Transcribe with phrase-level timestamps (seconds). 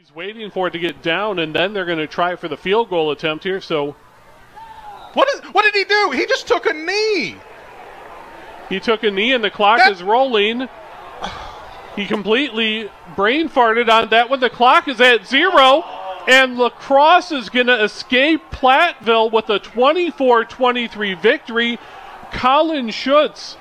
[0.00, 2.56] He's waiting for it to get down, and then they're going to try for the
[2.56, 3.60] field goal attempt here.
[3.60, 3.94] So
[5.12, 5.40] What is?
[5.52, 6.10] What did he do?
[6.12, 7.36] He just took a knee.
[8.70, 10.70] he took a knee, and the clock That- is rolling.
[11.96, 14.40] He completely brain farted on that one.
[14.40, 15.82] The clock is at zero,
[16.26, 21.78] and La Crosse is going to escape Platteville with a 24 23 victory.
[22.32, 23.58] Colin Schutz.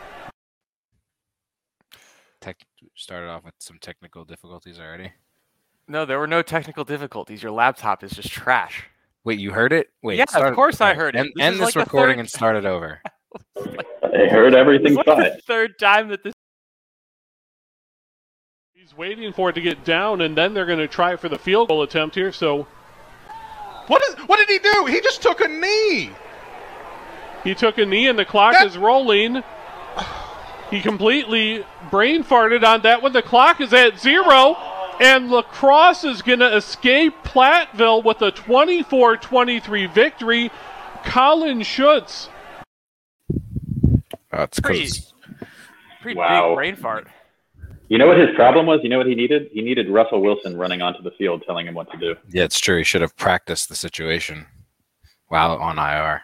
[2.40, 2.66] Tech
[2.96, 5.12] started off with some technical difficulties already.
[5.90, 7.42] No, there were no technical difficulties.
[7.42, 8.86] Your laptop is just trash.
[9.24, 9.90] Wait, you heard it?
[10.04, 11.20] Wait, Yeah, of course I okay, heard it.
[11.20, 13.02] End, This end this like recording third- and start it over.
[13.58, 15.20] I heard everything It's like fine.
[15.24, 16.34] the third time that this.
[18.74, 21.38] He's waiting for it to get down, and then they're going to try for the
[21.38, 22.32] field goal attempt here.
[22.32, 22.66] So
[23.88, 24.16] What is?
[24.28, 24.86] What did he do?
[24.86, 26.12] He just took a knee.
[27.44, 29.44] he took a knee, and the clock That- is rolling.
[30.70, 33.12] He completely brain farted on that one.
[33.12, 34.56] The clock is at zero,
[35.00, 40.52] and La Crosse is going to escape Platteville with a 24 23 victory.
[41.06, 42.30] Colin Schutz.
[44.32, 44.90] That's it's Pretty-
[46.02, 46.50] Pretty Wow.
[46.50, 47.08] big brain fart.
[47.90, 48.80] You know what his problem was?
[48.84, 49.50] You know what he needed?
[49.52, 52.16] He needed Russell Wilson running onto the field telling him what to do.
[52.30, 52.78] yeah, it's true.
[52.78, 54.46] He should have practiced the situation
[55.28, 56.22] while on IR.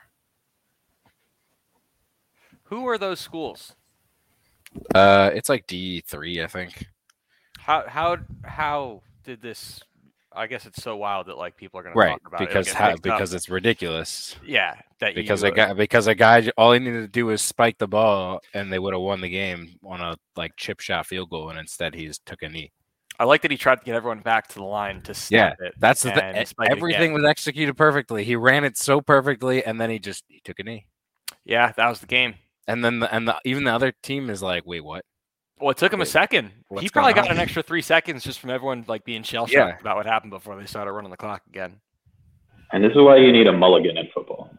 [2.66, 3.76] Who are those schools?
[4.94, 6.86] Uh, it's like D three, I think.
[7.66, 9.82] How how how did this?
[10.32, 12.78] I guess it's so wild that like people are gonna Right, talk about because It'll
[12.78, 13.02] how, up.
[13.02, 14.36] because it's ridiculous.
[14.46, 17.26] yeah, that Because you, a uh guy, because a guy, all he needed to do
[17.28, 20.80] was spike the ball, and they would have won the game on a like chip
[20.80, 22.72] shot field goal, and instead he's took a knee.
[23.18, 25.60] I like that he tried to get everyone back to the line to Yeah, snap
[25.60, 25.74] it.
[25.80, 26.46] That's the thing.
[26.70, 28.24] Everything was executed perfectly.
[28.26, 30.88] He ran it so perfectly, and then he just he took a knee.
[31.46, 32.36] Yeah, that was the game.
[32.68, 35.06] And then the, and the, even the other team is like, wait, what?
[35.59, 36.52] Well, it took him a Wait, second.
[36.80, 37.31] He probably got on?
[37.36, 39.80] an extra three seconds just from everyone like being shell shocked Yeah.
[39.80, 41.80] about what happened before they started running the clock again.
[42.73, 44.50] And this is why you need a mulligan in football.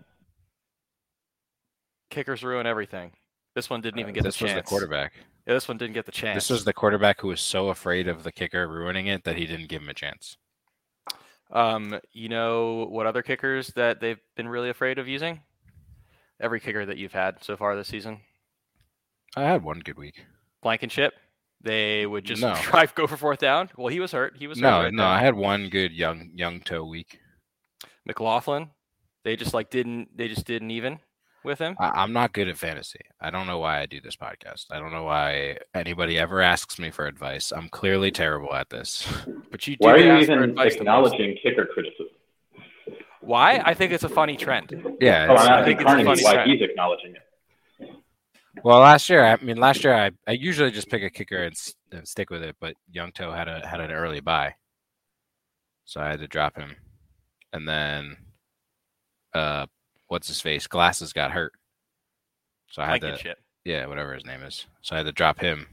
[2.10, 3.12] Kickers ruin everything.
[3.54, 4.64] This one didn't even get Uh, this the was chance.
[4.64, 5.14] the quarterback.
[5.46, 6.34] Yeah, this one didn't get the chance.
[6.36, 9.46] This was the quarterback who was so afraid of the kicker ruining it that he
[9.46, 10.36] didn't give him a chance.
[11.50, 15.42] Um, you know what other kickers that they've been really afraid of using?
[16.40, 18.20] Every kicker that you've had so far this season,
[19.36, 20.24] I had one good week.
[20.66, 21.14] Blankenship.
[21.62, 22.54] They would just No.
[22.54, 23.70] try go for fourth down.
[23.76, 24.36] Well, he was hurt.
[24.36, 25.12] He was hurt No, right no, there.
[25.12, 27.20] I had one good young Younghoe week.
[28.04, 28.70] McLaughlin.
[29.24, 30.16] They just like didn't.
[30.16, 30.98] They just didn't even
[31.44, 31.76] with him.
[31.78, 33.00] I, I'm not good at fantasy.
[33.20, 34.66] I don't know why I do this podcast.
[34.72, 37.52] I don't know why anybody ever asks me for advice.
[37.52, 39.06] I'm clearly terrible at this.
[39.50, 41.12] But you do Why are you ask for even advice the most.
[41.14, 42.06] acknowledging kicker criticism?
[43.20, 43.62] Why?
[43.64, 44.70] I think it's a funny trend.
[45.00, 45.26] Yeah.
[45.30, 46.50] Oh, it's- I'm I asking think it's a funny why trend.
[46.50, 47.22] he's acknowledging it.
[48.64, 51.52] Well, last year, I mean, last year I, I usually just pick a kicker and,
[51.52, 54.54] s- and stick with it, but Younghoe had a had an early buy,
[55.84, 56.74] so I had to drop him,
[57.52, 58.16] and then,
[59.34, 59.66] uh,
[60.08, 60.66] what's his face?
[60.66, 61.52] Glasses got hurt,
[62.70, 63.38] so I had to Blankenship.
[63.64, 64.66] yeah, whatever his name is.
[64.82, 65.66] So I had to drop him,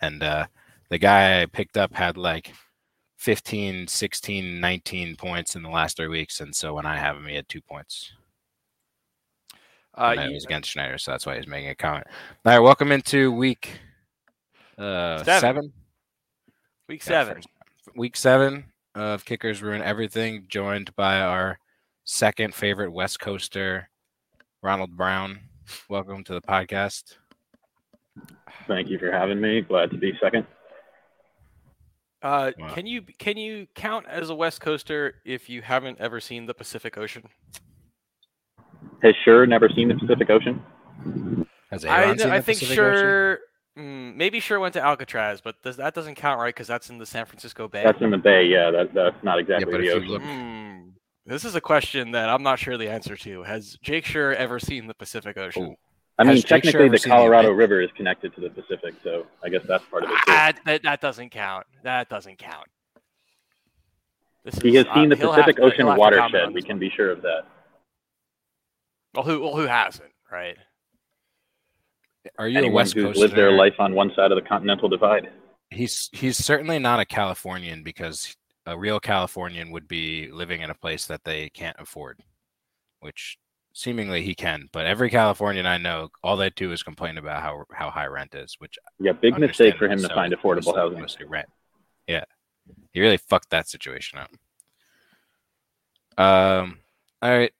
[0.00, 0.46] and uh,
[0.90, 2.52] the guy I picked up had like
[3.18, 7.26] 15, 16, 19 points in the last three weeks, and so when I have him,
[7.26, 8.12] he had two points.
[9.96, 12.06] Uh, and that was against Schneider, so that's why he's making a comment.
[12.44, 13.78] All right, welcome into week
[14.78, 15.40] uh, Seven.
[15.40, 15.72] seven.
[16.88, 17.34] week Yeah, seven.
[17.36, 17.48] first-
[17.96, 18.64] Week seven
[18.94, 21.58] of Kickers Ruin Everything, joined by our
[22.04, 23.90] second favorite West Coaster,
[24.62, 25.40] Ronald Brown.
[25.90, 27.16] Welcome to the podcast.
[28.68, 29.60] Thank you for having me.
[29.62, 30.46] Glad to be second.
[32.22, 32.72] Uh, Wow.
[32.72, 36.54] can you can you count as a West Coaster if you haven't ever seen the
[36.54, 37.24] Pacific Ocean?
[39.02, 40.62] Has Sure never seen the Pacific Ocean?
[41.70, 43.38] Has I, Aaron seen I think Pacific sure.
[43.76, 46.54] Mm, maybe sure went to Alcatraz, but does, that doesn't count, right?
[46.54, 47.82] Because that's in the San Francisco Bay.
[47.82, 48.44] That's in the Bay.
[48.44, 50.08] Yeah, that, that's not exactly but the ocean.
[50.08, 50.78] look, Hmm.
[51.24, 53.44] This is a question that I'm not sure the answer to.
[53.44, 55.62] Has Jake Sure ever seen the Pacific Ocean?
[55.62, 55.76] Ooh.
[56.18, 57.50] I mean, Has Jake Sure technically, the seen the Colorado?
[57.52, 60.22] River is connected to the Pacific, so I guess that's part of it too.
[60.28, 61.66] Ah, that, that doesn't count.
[61.84, 62.66] That doesn't count.
[64.44, 66.54] This He has seen uh, the Pacific to- Ocean he'll have to comment watershed.
[66.54, 67.46] We can be sure of that.
[69.14, 70.56] Well, who well, who hasn't, right?
[72.38, 73.20] are you a Anyone West who's Coaster?
[73.20, 75.30] lived their life on one side of the continental divide.
[75.70, 78.36] He's he's certainly not a Californian because
[78.66, 82.20] a real Californian would be living in a place that they can't afford,
[83.00, 83.38] which
[83.72, 84.68] seemingly he can.
[84.72, 88.34] But every Californian I know, all they do is complain about how how high rent
[88.34, 91.28] is, which Yeah, big mistake for him to so, find affordable housing.
[91.28, 91.48] rent.
[92.06, 92.24] Yeah,
[92.92, 94.30] he really fucked that situation up.
[96.18, 96.78] Um.
[97.20, 97.52] All right.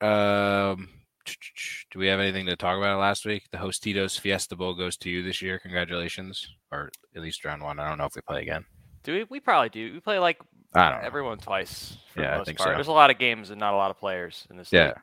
[0.00, 0.88] Um.
[1.92, 3.44] Do we have anything to talk about last week?
[3.52, 5.58] The Tostitos Fiesta Bowl goes to you this year.
[5.60, 7.78] Congratulations, or at least round one.
[7.78, 8.64] I don't know if we play again.
[9.04, 9.24] Do we?
[9.24, 9.92] We probably do.
[9.92, 10.40] We play like
[10.74, 11.06] I don't know.
[11.06, 11.98] Everyone twice.
[12.14, 12.70] For Yeah, I the most think part.
[12.70, 12.74] so.
[12.74, 14.72] There's a lot of games and not a lot of players in this.
[14.72, 14.86] Yeah.
[14.86, 14.94] league.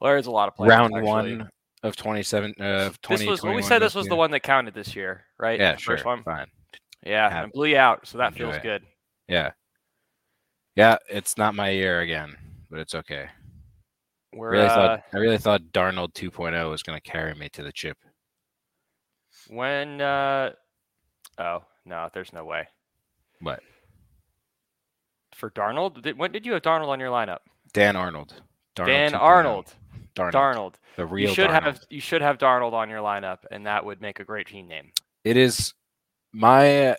[0.00, 0.70] Well, there's a lot of players.
[0.70, 1.08] Round actually.
[1.08, 1.50] one
[1.82, 3.26] of 27 uh, of This 20.
[3.28, 5.58] was when we said this was the one that counted this year, right?
[5.58, 5.96] Yeah, sure.
[5.96, 6.22] First one.
[6.22, 6.46] Fine.
[7.04, 8.62] Yeah, Have and blew you out, so that feels it.
[8.62, 8.82] good.
[9.28, 9.50] Yeah.
[10.76, 12.36] Yeah, it's not my year again,
[12.70, 13.28] but it's okay.
[14.34, 17.62] We're really uh, thought I really thought Darnold 2.0 was going to carry me to
[17.62, 17.98] the chip.
[19.48, 20.00] when.
[20.00, 20.50] Uh,
[21.38, 22.68] oh no, there's no way
[23.40, 23.60] What?
[25.34, 26.02] for Darnold.
[26.02, 27.38] Did, when did you have Darnold on your lineup?
[27.72, 28.34] Dan Arnold.
[28.76, 29.20] Darnold Dan 2.0.
[29.20, 29.74] Arnold.
[30.14, 30.32] Darnold.
[30.32, 30.74] Darnold.
[30.96, 31.64] The real You should Darnold.
[31.64, 34.68] have you should have Darnold on your lineup, and that would make a great team
[34.68, 34.92] name.
[35.24, 35.74] It is
[36.32, 36.96] my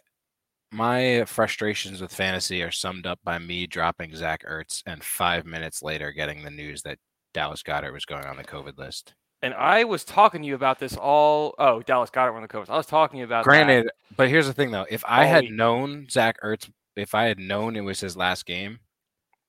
[0.71, 5.83] my frustrations with fantasy are summed up by me dropping Zach Ertz and five minutes
[5.83, 6.97] later getting the news that
[7.33, 9.13] Dallas Goedert was going on the COVID list.
[9.41, 11.53] And I was talking to you about this all.
[11.59, 12.69] Oh, Dallas Goedert on the COVID.
[12.69, 13.44] I was talking about.
[13.44, 13.50] that.
[13.50, 17.13] Granted, but here's the thing though: if I Oh, had he- known Zach Ertz, if
[17.13, 18.80] I had known it was his last game,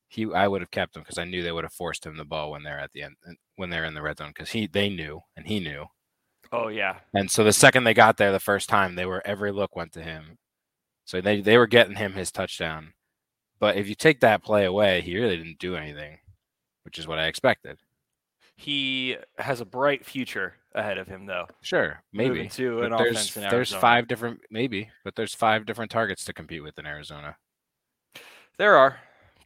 [0.08, 2.24] he I would have kept him because I knew they would have forced him the
[2.24, 3.14] ball when they're at the end
[3.56, 5.86] when they're in the red zone because he they knew and he knew.
[6.52, 9.50] Oh yeah, And so the second they got there the first time, they were every
[9.50, 10.38] look went to him.
[11.04, 12.94] So they they were getting him his touchdown.
[13.60, 16.18] But if you take that play away, he really didn't do anything,
[16.84, 17.78] which is what I expected.
[18.56, 21.46] he has a bright future ahead of him, though.
[21.62, 22.48] Sure, maybe.
[22.50, 26.32] to an there's offense in there's five different maybe, but there's five different targets to
[26.32, 27.36] compete with in Arizona.
[28.58, 28.98] There are,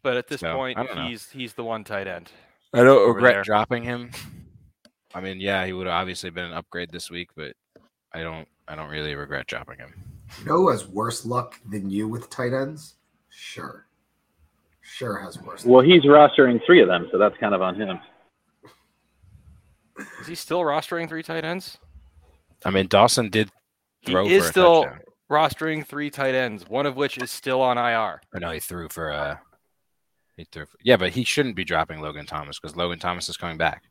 [0.02, 1.06] but at this So, point, I don't know.
[1.08, 2.30] he's he's the one tight end.
[2.74, 3.42] I don't regret there.
[3.42, 4.10] dropping him.
[5.14, 7.54] I mean, yeah, he would have obviously been an upgrade this week, but
[8.12, 9.94] I don't I don't really regret dropping him.
[10.38, 12.96] You know who has worse luck than you with tight ends?
[13.30, 13.86] Sure.
[14.90, 18.00] Sure has worse Well, he's rostering three of them, so that's kind of on him.
[20.20, 21.78] Is he still rostering three tight ends?
[22.64, 23.50] I mean, Dawson did
[24.00, 25.00] He throw is for a still touchdown.
[25.30, 27.94] rostering three tight ends, one of which is still on IR.
[27.94, 29.40] Or oh, no, he threw for a.
[30.36, 33.36] he threw for, yeah, but he shouldn't be dropping Logan Thomas because Logan Thomas is
[33.36, 33.84] coming back.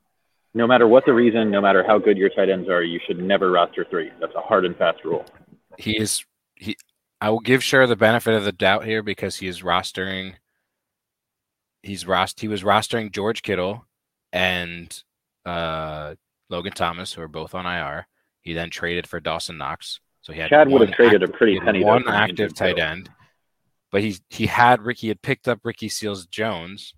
[0.54, 3.20] No matter what the reason, no matter how good your tight ends are, you should
[3.20, 4.10] never roster three.
[4.20, 5.26] That's a hard and fast rule.
[5.78, 6.76] He is he
[7.22, 10.36] I will give Sure the benefit of the doubt here because he is rostering
[11.84, 13.86] he's rost he was rostering George Kittle
[14.34, 15.04] and
[15.46, 16.16] uh
[16.50, 18.08] Logan Thomas, who are both on IR.
[18.42, 20.00] He then traded for Dawson Knox.
[20.22, 21.84] So he had Chad would have one traded a active- pretty penny.
[21.84, 23.10] one active tight end.
[23.92, 26.94] But he he had Ricky had picked up Ricky Seals Jones,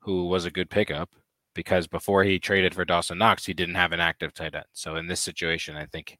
[0.00, 1.10] who was a good pickup
[1.54, 4.64] because before he traded for Dawson Knox, he didn't have an active tight end.
[4.72, 6.18] So in this situation, I think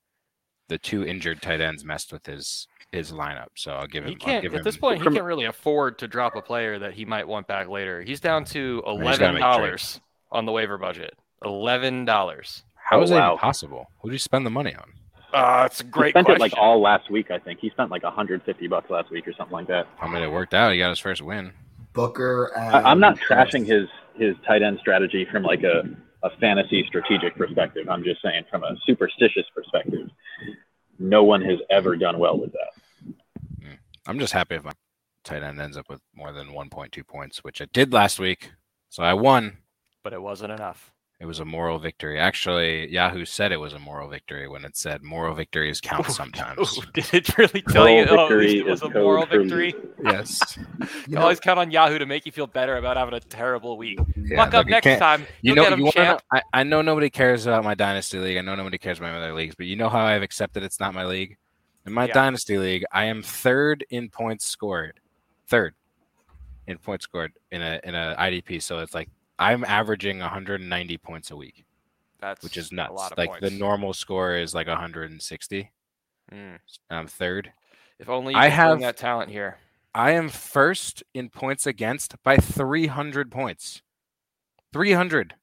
[0.68, 3.48] the two injured tight ends messed with his his lineup.
[3.56, 4.10] So I'll give him.
[4.10, 4.98] He I'll can't give at him, this point.
[5.02, 8.02] He can't really afford to drop a player that he might want back later.
[8.02, 10.00] He's down to eleven dollars
[10.30, 11.14] on the waiver budget.
[11.44, 12.62] Eleven dollars.
[12.76, 13.26] How is Oh, that wow.
[13.32, 13.86] even possible?
[14.02, 14.92] Who did you spend the money on?
[15.32, 16.40] Uh, it's a He great spent question.
[16.42, 17.58] it like all last week, I think.
[17.60, 19.86] He spent like 150 bucks last week or something like that.
[20.00, 20.72] I mean, it worked out.
[20.72, 21.52] He got his first win.
[21.94, 25.84] Booker and I, I'm not trashing his his tight end strategy from like a,
[26.22, 27.88] a fantasy strategic perspective.
[27.88, 30.10] I'm just saying from a superstitious perspective,
[30.98, 32.81] no one has ever done well with that.
[34.06, 34.72] I'm just happy if my
[35.24, 38.50] tight end ends up with more than 1.2 points, which I did last week.
[38.90, 39.58] So I won.
[40.02, 40.92] but it wasn't enough.
[41.20, 42.18] It was a moral victory.
[42.18, 46.76] Actually, Yahoo said it was a moral victory when it said moral victories count sometimes.
[46.78, 48.04] ooh, did it really tell you?
[48.06, 49.72] Moral Oh, at least it was a moral victory.
[50.04, 50.58] yes.
[50.80, 53.76] You You always count on Yahoo to make you feel better about having a terrible
[53.78, 54.00] week.
[54.16, 55.20] Yeah, Fuck up look, you next time.
[55.42, 56.22] You You'll know, get 'em, you want to know, champ.
[56.32, 58.36] I, I know nobody cares about my dynasty league.
[58.36, 60.80] I know nobody cares about my other leagues, but you know how I've accepted it's
[60.80, 61.36] not my league.
[61.86, 62.12] In my Yeah.
[62.14, 65.00] dynasty league, I am third in points scored,
[65.46, 65.74] third
[66.66, 68.60] in points scored in a in a IDP.
[68.62, 69.08] So it's like
[69.38, 71.64] I'm averaging 190 points a week,
[72.20, 72.92] That's which is A nuts.
[72.92, 73.42] lot of Like points.
[73.50, 75.72] the normal score is like 160,
[76.30, 76.58] Mm.
[76.58, 76.60] and
[76.90, 77.52] I'm third.
[77.98, 79.58] If only you I have- that talent here.
[79.94, 83.82] I am first in points against by 300 points.
[84.72, 85.34] 300.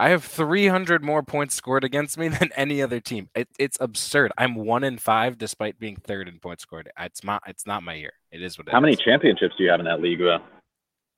[0.00, 3.28] I have 300 more points scored against me than any other team.
[3.34, 4.32] It, it's absurd.
[4.38, 6.90] I'm one in five despite being third in points scored.
[6.98, 7.42] It's not.
[7.46, 8.14] It's not my year.
[8.32, 10.20] It is what it How many championships do you have in that league?
[10.20, 10.38] Though?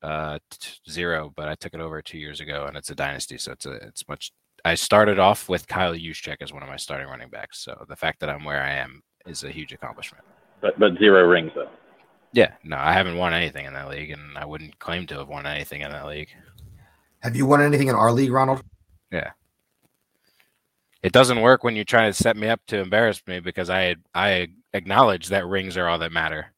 [0.03, 1.33] Uh, t- zero.
[1.37, 3.75] But I took it over two years ago, and it's a dynasty, so it's a.
[3.75, 4.33] It's much.
[4.65, 7.61] I started off with Kyle Juszczyk as one of my starting running backs.
[7.61, 10.25] So the fact that I'm where I am is a huge accomplishment.
[10.61, 11.71] But but zero rings though.
[12.33, 12.53] Yeah.
[12.65, 15.47] No, I haven't won anything in that league, and I wouldn't claim to have won
[15.47, 16.31] anything in that league.
[17.23, 18.63] Have you won anything in our league, Ronald?
[19.11, 19.31] Yeah.
[21.03, 23.97] It doesn't work when you try to set me up to embarrass me because I
[24.15, 26.53] I acknowledge that rings are all that matter.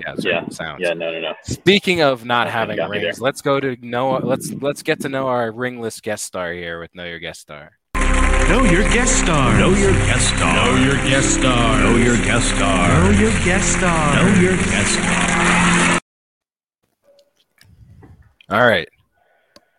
[0.00, 0.80] Yeah, Yeah, sounds.
[0.80, 1.34] Yeah, no, no, no.
[1.42, 4.20] Speaking of not Okay, having rings, let's go to Noah.
[4.24, 7.72] Let's let's get to know our ringless guest star here with Know Your Guest Star.
[7.94, 9.58] Know your guest star.
[9.58, 10.54] Know your guest star.
[10.64, 11.78] Know your guest star.
[11.82, 12.88] Know your guest star.
[12.88, 14.16] Know your guest star.
[14.16, 15.99] Know your guest star.
[18.50, 18.88] All right.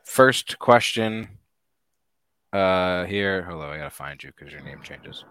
[0.06, 1.28] First question.
[2.54, 3.44] Uh, here.
[3.44, 5.26] Hello, I gotta find you because your name changes.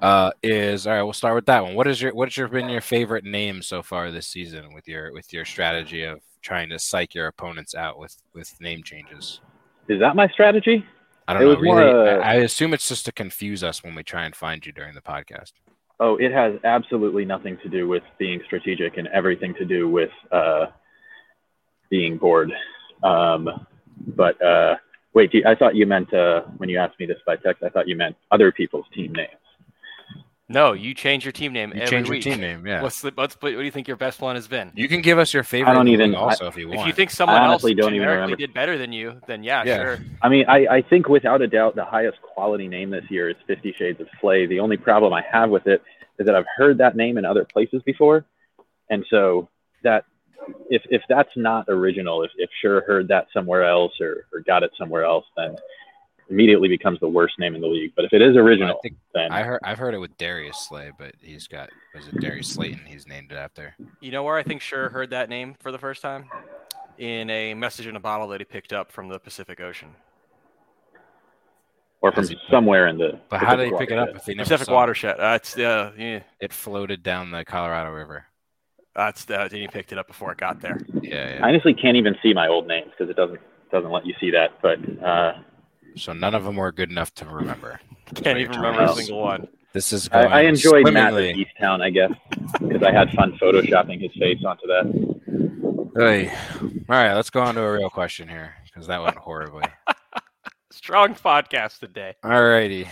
[0.00, 1.02] Uh, is all right.
[1.02, 1.74] We'll start with that one.
[1.74, 5.12] What is your what's your been your favorite name so far this season with your
[5.12, 9.40] with your strategy of trying to psych your opponents out with with name changes?
[9.88, 10.86] Is that my strategy?
[11.26, 11.50] I don't It know.
[11.56, 14.24] was more, Really, uh, I I assume it's just to confuse us when we try
[14.24, 15.52] and find you during the podcast.
[16.00, 20.10] Oh, it has absolutely nothing to do with being strategic and everything to do with
[20.30, 20.66] uh,
[21.90, 22.52] being bored.
[23.02, 23.66] Um,
[24.16, 24.76] but uh,
[25.14, 27.62] wait, do you- I thought you meant uh, when you asked me this by text,
[27.62, 29.30] I thought you meant other people's team names.
[30.50, 32.80] No, you change your team name You every change your team name, yeah.
[32.82, 34.72] What's the what's what do you think your best one has been?
[34.74, 35.70] You can give us your favorite.
[35.70, 36.80] I don't even- also if you want.
[36.80, 38.36] If you think someone else honestly don't even generically remember.
[38.36, 39.76] did better than you, then yeah, Yeah.
[39.82, 39.98] sure.
[40.22, 43.36] I mean, I, I think without a doubt the highest quality name this year is
[43.46, 44.46] Fifty Shades of Slay.
[44.46, 45.82] The only problem I have with it
[46.18, 48.24] is that I've heard that name in other places before,
[48.88, 49.50] and so
[49.82, 50.06] that
[50.70, 54.62] if if that's not original, if if Sure heard that somewhere else or, or got
[54.62, 55.56] it somewhere else, then
[56.30, 57.92] immediately becomes the worst name in the league.
[57.96, 60.58] But if it is original, I think then I heard I've heard it with Darius
[60.68, 62.84] Slay, but he's got was it Darius Slayton?
[62.86, 63.74] He's named it after.
[64.00, 66.26] You know where I think Sure heard that name for the first time?
[66.98, 69.90] In a message in a bottle that he picked up from the Pacific Ocean.
[72.00, 74.20] or from somewhere in the But how did he Pacific pick it up watershed.
[74.20, 74.74] if he never Pacific saw it?
[74.74, 75.16] watershed.
[75.18, 76.20] That's uh, yeah.
[76.40, 78.26] It floated down the Colorado River.
[78.98, 80.80] That's uh, he picked it up before it got there.
[81.02, 81.46] Yeah, yeah.
[81.46, 83.38] I honestly can't even see my old names because it doesn't
[83.70, 84.60] doesn't let you see that.
[84.60, 85.38] But uh,
[85.94, 87.78] So none of them were good enough to remember.
[88.16, 89.46] Can't even remember a single one.
[89.72, 91.42] This is I, going I enjoyed Matt swimmingly.
[91.42, 92.10] of Easttown, I guess,
[92.58, 95.92] because I had fun photoshopping his face onto that.
[95.96, 96.32] Hey.
[96.60, 99.64] All right, let's go on to a real question here because that went horribly.
[100.72, 102.14] Strong podcast today.
[102.24, 102.88] All righty.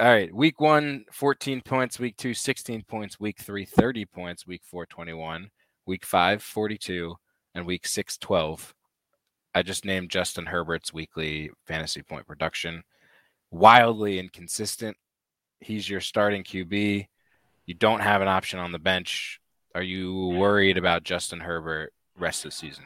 [0.00, 0.34] All right.
[0.34, 1.98] Week one, 14 points.
[1.98, 3.20] Week two, 16 points.
[3.20, 4.46] Week three, 30 points.
[4.46, 5.50] Week four, 21.
[5.86, 7.14] Week five, 42.
[7.54, 8.74] And week six, 12.
[9.54, 12.82] I just named Justin Herbert's weekly fantasy point production.
[13.50, 14.96] Wildly inconsistent.
[15.60, 17.06] He's your starting QB.
[17.66, 19.40] You don't have an option on the bench.
[19.74, 22.84] Are you worried about Justin Herbert rest of the season?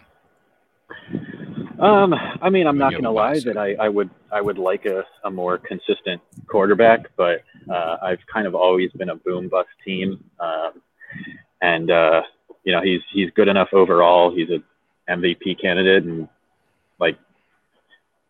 [1.80, 4.84] Um, I mean, I'm not going to lie that I, I would I would like
[4.84, 9.68] a, a more consistent quarterback, but uh, I've kind of always been a boom bust
[9.84, 10.82] team, um,
[11.62, 12.22] and uh,
[12.64, 14.34] you know he's he's good enough overall.
[14.34, 14.62] He's a
[15.10, 16.28] MVP candidate and
[16.98, 17.18] like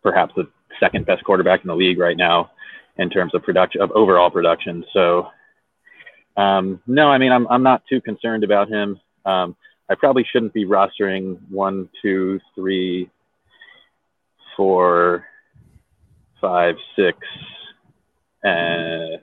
[0.01, 0.47] perhaps the
[0.79, 2.51] second best quarterback in the league right now
[2.97, 4.85] in terms of production of overall production.
[4.93, 5.27] So
[6.37, 8.99] um, no, I mean I'm I'm not too concerned about him.
[9.25, 9.55] Um,
[9.89, 13.09] I probably shouldn't be rostering one, two, three,
[14.65, 15.25] four,
[16.39, 17.17] five, six,
[18.45, 19.17] uh,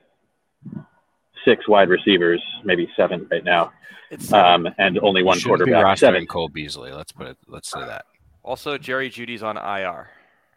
[1.44, 3.72] six wide receivers, maybe seven right now,
[4.10, 5.96] It's um, and only one You be quarterback.
[5.98, 6.26] Seven.
[6.26, 6.90] Cole Beasley.
[6.90, 7.36] Let's put it.
[7.46, 8.04] Let's say that.
[8.42, 10.08] also Jerry Jeudy's on IR.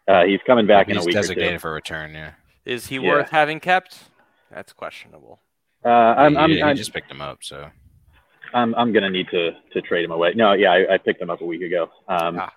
[0.08, 1.58] Uh, he's coming back in a He's week or designated two.
[1.60, 2.12] for return.
[2.12, 2.32] Yeah.
[2.64, 3.08] Is he Yeah.
[3.08, 4.00] worth having kept?
[4.50, 5.38] That's questionable.
[5.84, 7.38] Uh, I'm, I'm, he, he I'm, just picked him up.
[7.44, 7.68] So
[8.52, 10.32] I'm, I'm gonna need to, to trade him away.
[10.34, 11.84] No, yeah, I, I picked him up a week ago.
[12.08, 12.52] Um, Ah.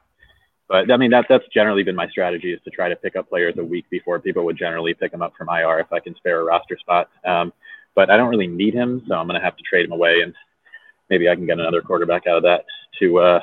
[0.67, 3.29] But I mean, that, that's generally been my strategy is to try to pick up
[3.29, 6.15] players a week before people would generally pick them up from IR if I can
[6.15, 7.09] spare a roster spot.
[7.23, 7.53] Um,
[7.93, 10.21] but I don't really need him, so I'm going to have to trade him away,
[10.21, 10.33] and
[11.09, 12.65] maybe I can get another quarterback out of that
[12.99, 13.39] to uh,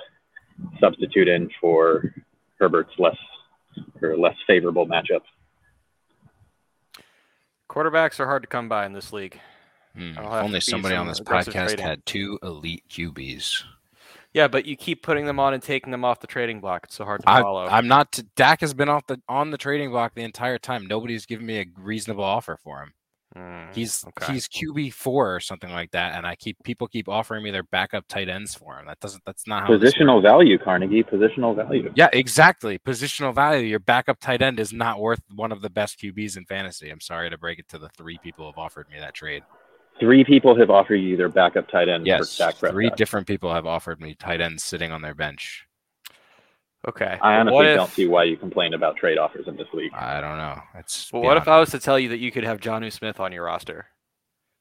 [0.81, 2.13] substitute in for
[2.59, 3.17] Herbert's less
[4.03, 5.23] or less favorable matchup.
[7.69, 9.41] Quarterbacks are hard to come by in this league.
[9.97, 11.85] hmm, if only be somebody on this podcast trading.
[11.85, 13.63] had two elite QBs.
[14.35, 16.85] Yeah, but you keep putting them on and taking them off the trading block.
[16.85, 17.67] It's so hard to I, follow.
[17.67, 18.13] I'm not.
[18.13, 20.87] T- Dak has been off the on the trading block the entire time.
[20.87, 22.93] Nobody's given me a reasonable offer for him.
[23.37, 24.33] Mm, He's okay.
[24.33, 27.63] he's QB four or something like that, and I keep people keep offering me their
[27.63, 28.87] backup tight ends for him.
[28.87, 29.23] That doesn't.
[29.25, 29.69] That's not how.
[29.69, 31.03] Positional value, Carnegie.
[31.03, 31.91] Positional value.
[31.95, 32.79] Yeah, exactly.
[32.79, 33.67] Positional value.
[33.67, 36.91] Your backup tight end is not worth one of the best QBs in fantasy.
[36.91, 39.43] I'm sorry to break it to the three people who have offered me that trade.
[40.01, 42.97] Three people have offered you their backup tight end for Yes, Dak three Prescott.
[42.97, 45.67] different people have offered me tight ends sitting on their bench.
[46.89, 47.19] okay.
[47.23, 49.93] I honestly what don't see why you complain about trade offers in this league.
[49.95, 50.61] I don't know.
[50.75, 52.91] It's But what if beyond I was to tell you that you could have Jonnu
[52.93, 53.87] Smith on your roster,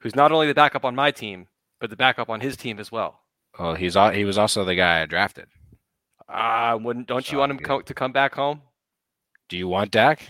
[0.00, 1.48] who's not only the backup on my team,
[1.80, 3.20] but the backup on his team as well?
[3.58, 5.46] Well, he's he was also the guy I drafted.
[6.28, 8.62] Ah, wouldn't don't you want him co- to come back home
[9.48, 10.22] Do you want Dak?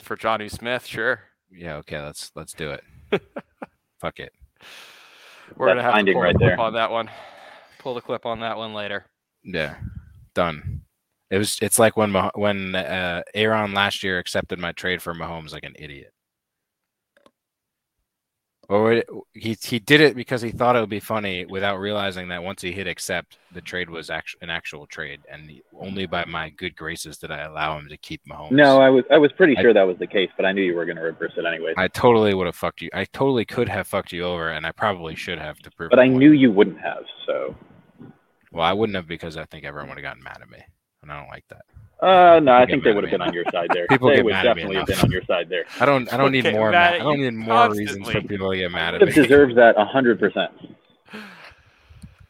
[0.00, 0.86] for Jonnu Smith?
[0.86, 1.20] Sure.
[1.50, 2.84] Yeah, okay, let's let's do it.
[4.04, 4.34] Fuck it.
[5.56, 6.60] We're That's gonna have to pull right the clip there.
[6.60, 7.08] on that one.
[7.78, 9.06] Pull the clip on that one later.
[9.42, 9.76] Yeah,
[10.34, 10.82] done.
[11.30, 11.58] It was.
[11.62, 15.64] It's like when Mah- when uh, Aaron last year accepted my trade for Mahomes like
[15.64, 16.12] an idiot.
[18.68, 22.28] Or it- he he did it because he thought it would be funny without realizing
[22.28, 26.06] that once he hit accept, the trade was actu- an actual trade, and he- only
[26.06, 28.52] by my good graces did I allow him to keep Mahomes.
[28.52, 30.62] No, I was I was pretty I- sure that was the case, but I knew
[30.62, 31.74] you were going to reverse it anyway.
[31.76, 32.90] I totally would have fucked you.
[32.94, 35.90] I totally could have fucked you over, and I probably should have to prove.
[35.90, 36.18] But I point.
[36.18, 37.04] knew you wouldn't have.
[37.26, 37.54] So,
[38.52, 40.62] Well, I wouldn't have because I think everyone would have gotten mad at me,
[41.02, 41.62] and I don't like that.
[42.04, 43.86] Uh, no, I think they would have been on your side there.
[43.90, 45.64] People they get would mad at me definitely have been on your side there.
[45.80, 46.12] I don't.
[46.12, 46.70] I don't need more.
[46.70, 49.12] Ma- I don't need more reasons for people to get mad at It me.
[49.12, 50.50] deserves that hundred percent.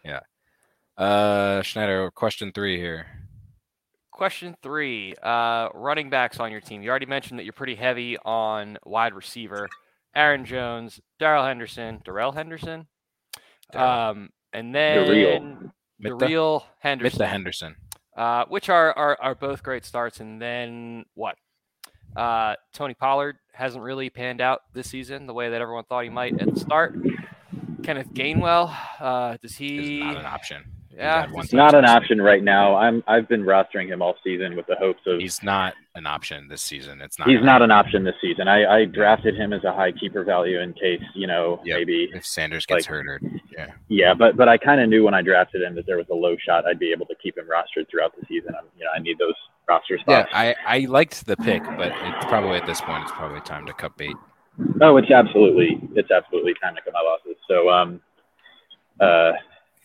[0.04, 0.20] Yeah.
[0.98, 3.06] Uh, Schneider, question three here.
[4.12, 6.82] Question three: uh, Running backs on your team.
[6.82, 9.68] You already mentioned that you're pretty heavy on wide receiver.
[10.14, 12.86] Aaron Jones, Darrell Henderson, Darrell Henderson,
[13.72, 14.10] Darrell.
[14.10, 15.72] um, and then Darrell.
[16.00, 16.18] Mitta?
[16.18, 17.76] Darrell Henderson.
[18.16, 20.20] Uh, which are, are are both great starts.
[20.20, 21.36] And then what?
[22.16, 26.10] Uh, Tony Pollard hasn't really panned out this season the way that everyone thought he
[26.10, 26.94] might at the start.
[27.82, 30.00] Kenneth Gainwell, uh, does he?
[30.00, 30.62] not an option.
[30.94, 32.76] He's Yeah, had one he's Not an option right now.
[32.76, 36.46] I'm I've been rostering him all season with the hopes of He's not an option
[36.48, 37.00] this season.
[37.00, 37.26] It's not.
[37.28, 38.46] he's gonna not an option this season.
[38.46, 41.78] I, I drafted him as a high keeper value in case you know Yep.
[41.78, 43.20] maybe If Sanders gets like- hurt, or
[43.56, 46.06] yeah, yeah, but but I kind of knew when I drafted him that there was
[46.10, 48.54] a low shot I'd be able to keep him rostered throughout the season.
[48.58, 49.34] I'm, you know I need those
[49.68, 50.28] roster spots.
[50.32, 50.54] yeah.
[50.66, 53.72] I I liked the pick, but it's probably at this point it's probably time to
[53.72, 54.14] cut bait.
[54.80, 57.36] Oh, it's absolutely it's absolutely time to cut my losses.
[57.48, 58.00] So um
[59.00, 59.32] uh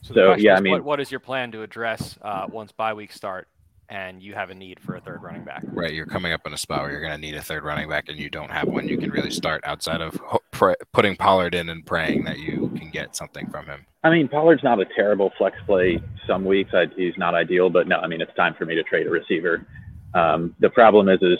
[0.02, 2.48] So, So, question yeah, is, I mean- what, what is your plan to address uh,
[2.50, 3.48] once bye weeks start
[3.90, 5.64] and you have a need for a third running back?
[5.66, 7.90] Right, you're coming up in a spot where you're going to need a third running
[7.90, 11.16] back, and you don't have one you can really start outside of ho- pr- putting
[11.16, 13.86] Pollard in and praying that you can get something from him.
[14.04, 16.72] I mean Pollard's not a terrible flex play some weeks.
[16.74, 19.10] I, he's not ideal, but no, I mean it's time for me to trade a
[19.10, 19.66] receiver.
[20.14, 21.38] Um, the problem is is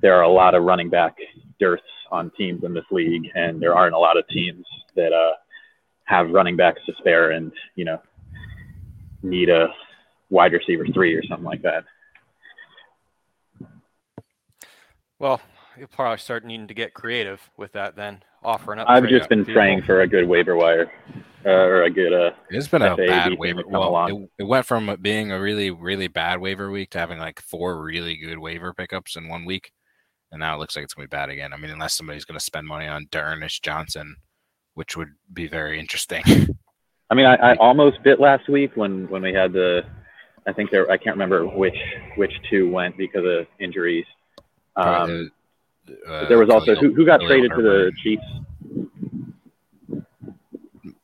[0.00, 1.16] there are a lot of running back
[1.60, 4.64] dearths on teams in this league, and there aren't a lot of teams
[4.96, 5.32] that uh,
[6.10, 8.00] have running backs to spare, and you know
[9.22, 9.68] need a
[10.28, 11.84] wide receiver three or something like that.
[15.18, 15.40] Well,
[15.78, 18.88] you'll probably start needing to get creative with that then, offering up.
[18.88, 19.54] I've just been people.
[19.54, 20.90] praying for a good waiver wire
[21.44, 23.62] uh, or a good uh, It's been a FAAB bad waiver.
[23.66, 27.40] Well, it, it went from being a really, really bad waiver week to having like
[27.40, 29.70] four really good waiver pickups in one week,
[30.32, 31.52] and now it looks like it's gonna be bad again.
[31.52, 34.16] I mean, unless somebody's gonna spend money on Dernish Johnson,
[34.74, 36.22] which would be very interesting.
[37.10, 39.82] I mean, I, I almost bit last week when when we had the.
[40.46, 40.90] I think there.
[40.90, 41.76] I can't remember which
[42.16, 44.06] which two went because of injuries.
[44.76, 45.30] Um,
[46.06, 48.22] Uh, there was also who, who got traded to the Chiefs.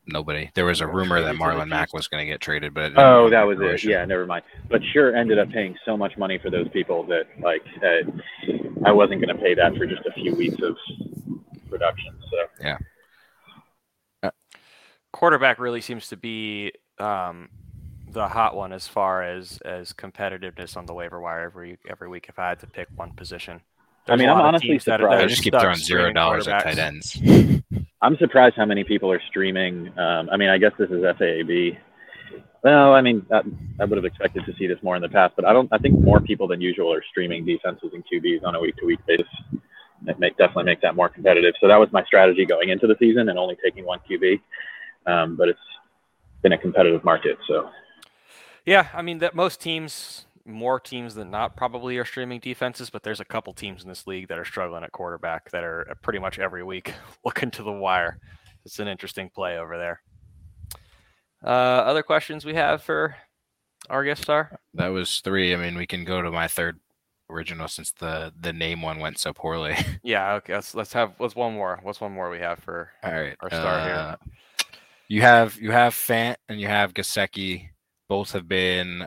[0.08, 0.50] Nobody.
[0.54, 2.72] There was a rumor that traded to the Marlon Mack was going to get traded,
[2.72, 3.82] but Oh, that was it.
[3.82, 4.44] Yeah, never mind.
[4.70, 8.08] But sure, ended up paying so much money for those people that like uh,
[8.86, 10.76] I wasn't going to pay that for just a few weeks of
[11.68, 12.14] production.
[12.30, 12.36] So
[15.16, 17.48] quarterback really seems to be um,
[18.12, 22.26] the hot one as far as as competitiveness on the waiver wire every every week.
[22.28, 23.62] If I had to pick one position,
[24.08, 25.24] I mean, I'm honestly teams that are- that surprised.
[25.24, 27.18] I just keep throwing zero dollars at tight ends.
[28.02, 29.88] I'm surprised how many people are streaming.
[29.98, 31.78] Um, I mean, I guess this is FAAB.
[32.62, 33.40] Well, I mean, I,
[33.80, 35.68] I would have expected to see this more in the past, but I don't.
[35.72, 39.26] I think more people than usual are streaming defenses and QBs on a week-to-week basis.
[40.06, 41.54] It make, definitely make that more competitive.
[41.60, 44.40] So that was my strategy going into the season and only taking one QB.
[45.06, 45.60] Um, but it's
[46.42, 47.70] been a competitive market, so
[48.64, 52.90] Yeah, I mean that most teams, more teams than not, probably are streaming defenses.
[52.90, 55.86] But there's a couple teams in this league that are struggling at quarterback that are
[55.90, 56.92] uh, pretty much every week
[57.24, 58.18] looking to the wire.
[58.64, 60.02] It's an interesting play over there.
[61.44, 61.48] Uh,
[61.86, 63.14] other questions we have for
[63.88, 64.58] our guest star?
[64.74, 65.54] That was three.
[65.54, 66.80] I mean, we can go to my third
[67.28, 69.74] original since the the name one went so poorly.
[70.02, 70.54] Yeah, okay.
[70.54, 71.80] Let's let's have what's one more.
[71.82, 72.90] What's one more we have for?
[73.02, 74.16] All right, Our star here.
[75.08, 77.68] You have you have Fant and you have Gesicki.
[78.08, 79.06] Both have been.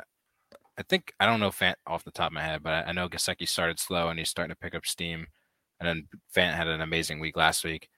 [0.78, 3.10] I think I don't know Fant off the top of my head, but I, know
[3.10, 5.28] Gesicki started slow and he's starting to pick up steam.
[5.80, 7.90] And then Fant had an amazing week last week.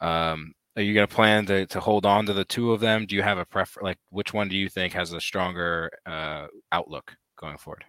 [0.00, 3.04] Um, are you going to plan to, to hold on to the two of them?
[3.04, 3.80] Do you have a prefer?
[3.82, 7.84] Like, which one do you think has a stronger uh, outlook going forward?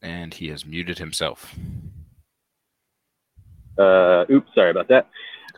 [0.00, 1.54] And he has muted himself.
[3.78, 5.08] Uh, oops, sorry about that.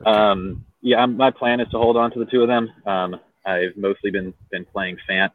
[0.05, 2.71] Um, yeah, I'm- my plan is to hold on to the two of them.
[2.87, 5.31] Um, I've mostly been been playing Fant,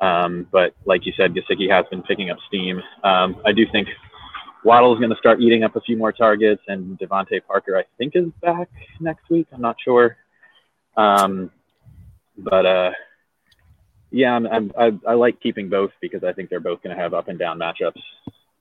[0.00, 2.82] um, but like you said, Gesicki has been picking up steam.
[3.04, 3.88] Um, I do think
[4.64, 7.84] Waddle is going to start eating up a few more targets, and DeVante Parker, I
[7.96, 8.68] think, is back
[9.00, 9.46] next week.
[9.52, 10.16] I'm not sure,
[10.96, 11.50] um,
[12.36, 12.92] but uh,
[14.10, 17.00] yeah, I'm, I'm, I, I like keeping both because I think they're both going to
[17.02, 18.02] have up and down matchups,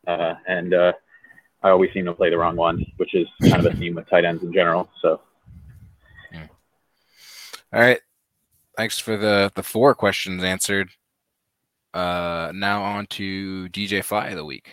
[0.06, 0.94] uh, and uh,
[1.64, 4.10] I always seem to play the wrong one, which is kind of a theme with
[4.10, 4.90] tight ends in general.
[5.02, 5.22] So
[7.74, 8.00] All right.
[8.78, 10.90] Thanks for the the four questions answered.
[11.94, 14.70] Uh, now on to DJ Fly of the week.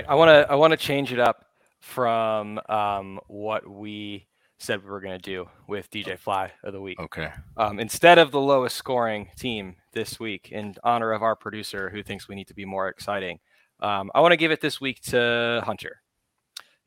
[0.00, 1.44] Right, I want to I want to change it up
[1.80, 4.26] from um, what we
[4.58, 7.00] said we were going to do with DJ Fly of the week.
[7.00, 7.30] Okay.
[7.56, 12.02] Um, instead of the lowest scoring team this week, in honor of our producer who
[12.02, 13.38] thinks we need to be more exciting,
[13.80, 16.02] um, I want to give it this week to Hunter,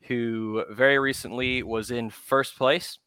[0.02, 2.98] who very recently was in first place,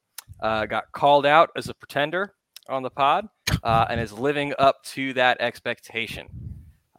[0.41, 2.33] uh, got called out as a pretender
[2.67, 3.29] on the pod,
[3.63, 6.27] uh, and is living up to that expectation.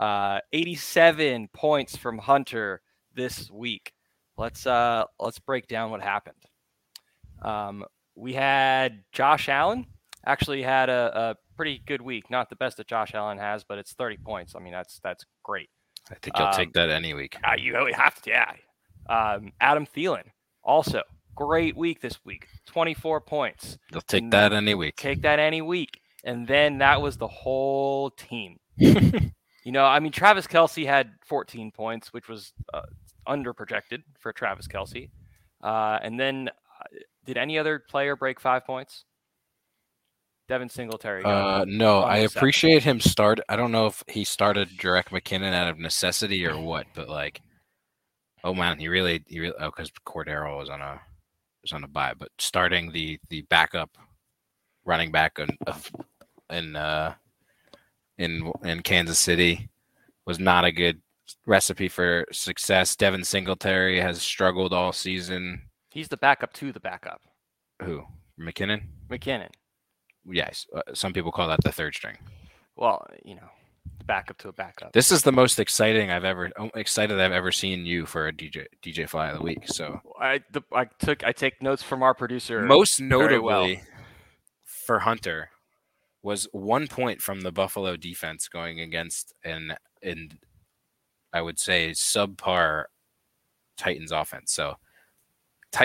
[0.00, 2.80] Uh, 87 points from Hunter
[3.18, 3.92] this week.
[4.38, 6.36] Let's uh, let's break down what happened.
[7.42, 9.86] Um, we had Josh Allen
[10.24, 12.30] actually had a, a pretty good week.
[12.30, 14.54] Not the best that Josh Allen has, but it's 30 points.
[14.54, 15.68] I mean, that's that's great.
[16.10, 17.36] I think you'll Um, take that any week.
[17.44, 18.52] Uh, you have to, yeah.
[19.10, 20.24] Um, Adam Thielen
[20.62, 21.02] also
[21.34, 22.46] great week this week.
[22.66, 23.78] 24 points.
[23.92, 24.96] You'll take and that any week.
[24.96, 26.00] Take that any week.
[26.24, 28.58] And then that was the whole team.
[28.76, 29.32] you
[29.66, 32.82] know, I mean, Travis Kelce had 14 points, which was uh,
[33.28, 35.10] under projected for Travis Kelce.
[35.62, 36.84] Uh, and then, uh,
[37.24, 39.04] did any other player break five points?
[40.48, 41.24] Devin Singletary.
[41.24, 43.38] Uh, no, I appreciate him start.
[43.50, 47.42] I don't know if he started Jerick McKinnon out of necessity or what, but like,
[48.42, 51.00] oh man, he really, he really, oh, because Cordero was on a
[51.62, 53.98] was on a buy, but starting the the backup
[54.84, 55.50] running back in
[56.50, 57.14] in uh
[58.16, 59.68] in in Kansas City
[60.24, 61.00] was not a good
[61.46, 62.96] recipe for success.
[62.96, 65.62] Devin Singletary has struggled all season.
[65.90, 67.20] He's the backup to the backup.
[67.82, 68.02] Who
[68.40, 68.82] McKinnon?
[69.10, 69.50] McKinnon.
[70.24, 72.16] Yes, uh, some people call that the third string.
[72.76, 73.48] Well, you know,
[73.98, 74.92] the backup to a backup.
[74.92, 78.32] This is the most exciting I've ever oh, excited I've ever seen you for a
[78.32, 79.66] DJ DJ Fly of the week.
[79.66, 82.62] So I the, I took I take notes from our producer.
[82.62, 83.76] most notably well.
[84.64, 85.50] for Hunter
[86.22, 90.38] was one point from the Buffalo defense going against an in
[91.32, 92.84] I would say subpar
[93.76, 94.52] Titans offense.
[94.52, 94.76] So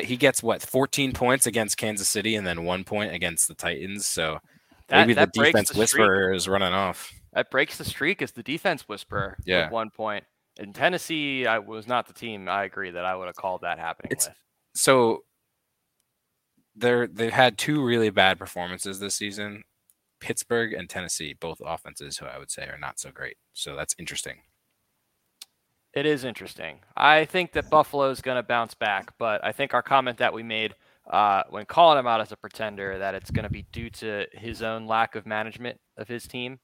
[0.04, 4.06] he gets what 14 points against Kansas City and then one point against the Titans.
[4.06, 4.40] So
[4.88, 7.14] That- maybe that the defense the whisperer is running off.
[7.34, 9.66] That breaks the streak as the defense whisperer Yeah.
[9.66, 10.26] with one point.
[10.58, 12.48] In Tennessee, I was not the team.
[12.48, 14.38] I agree that I would have called that happening It's- with.
[14.80, 15.26] so
[16.76, 19.64] they're they've had two really bad performances this season.
[20.20, 23.38] Pittsburgh and Tennessee, both offenses who I would say are not so great.
[23.54, 24.42] So that's interesting.
[25.94, 26.80] It is interesting.
[26.98, 30.34] I think that Buffalo is going to bounce back, but I think our comment that
[30.34, 30.74] we made
[31.10, 34.26] uh, when calling him out as a pretender that it's going to be due to
[34.32, 36.60] his own lack of management of his team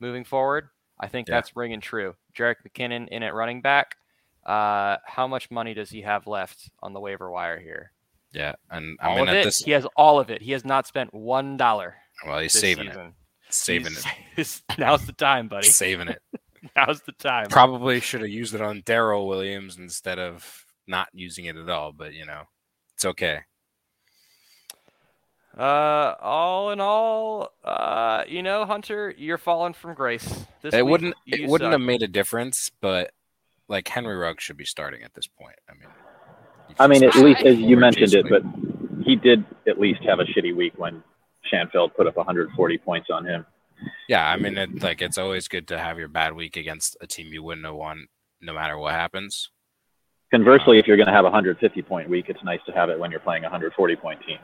[0.00, 0.68] moving forward.
[1.00, 1.36] I think Yeah.
[1.36, 2.14] that's ringing true.
[2.36, 3.96] Jerick McKinnon in at running back.
[4.44, 7.92] Uh, how much money does he have left on the waiver wire here?
[8.32, 9.44] Yeah, and all I mean of at it.
[9.44, 10.42] this He has all of it.
[10.42, 11.94] He has not spent one dollar.
[12.26, 13.06] well, he's saving season.
[13.06, 13.12] it,
[13.54, 13.92] saving
[14.36, 15.68] He's- Now's the time, buddy.
[15.68, 16.20] saving it.
[16.86, 17.48] Now's the time.
[17.48, 21.92] Probably should have used it on Darrel Williams instead of not using it at all.
[21.92, 22.42] But you know,
[22.94, 23.40] it's okay.
[25.56, 30.46] Uh, all in all, uh, you know, Hunter, you're falling from grace.
[30.62, 31.78] This it week, wouldn't you it wouldn't suck.
[31.78, 33.12] have made a difference, but
[33.68, 35.56] like Henry Ruggs should be starting at this point.
[35.68, 35.88] I mean,
[36.80, 38.42] I mean, at least as you mentioned Chase it, but
[39.04, 41.04] he did at least have a shitty week when
[41.52, 43.46] Shanfeld put up 140 points on him.
[44.08, 47.06] Yeah, I mean, it, like it's always good to have your bad week against a
[47.06, 48.06] team you wouldn't have won,
[48.40, 49.50] no matter what happens.
[50.30, 52.98] Conversely, if you're going to have a 150 point week, it's nice to have it
[52.98, 54.38] when you're playing a 140 point team.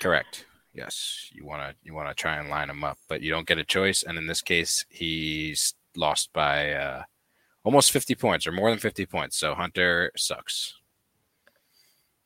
[0.00, 0.46] Correct.
[0.72, 3.46] Yes, you want to you want to try and line him up, but you don't
[3.46, 4.02] get a choice.
[4.02, 7.02] And in this case, he's lost by uh,
[7.62, 9.36] almost 50 points or more than 50 points.
[9.36, 10.74] So Hunter sucks.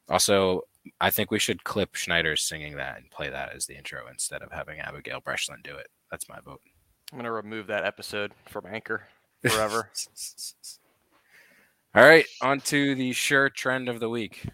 [0.09, 0.63] Also,
[1.01, 4.43] I think we should clip Schneider singing that and play that as the intro instead
[4.43, 5.89] of having Abigail Breslin do it.
[6.11, 6.61] That's my vote.
[7.13, 9.09] I'm gonna remove that episode from Anchor
[9.49, 9.91] forever.
[11.95, 14.47] All right, on to the sure trend of the week.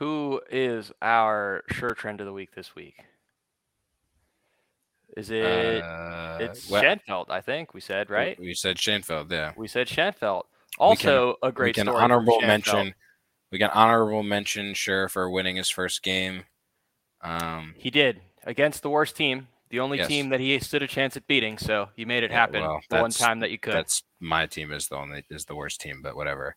[0.00, 2.96] Our sure trend of the week this week?
[5.16, 5.82] Is it?
[5.82, 8.38] Uh, it's well, I think we said right.
[8.38, 9.52] We said Schenfeld, yeah.
[9.56, 10.42] We said Schenfeld.
[10.44, 12.94] We can- Also, a great we can honorable mention.
[13.50, 16.44] We can honorable mention sure for winning his first game.
[17.22, 20.08] Um, He did against the worst team, the only Yes.
[20.08, 21.56] team that he stood a chance at beating.
[21.56, 23.72] So you made it Yeah, happen well, the one time that you could.
[23.72, 26.56] that's my team is the only is the worst team, but whatever.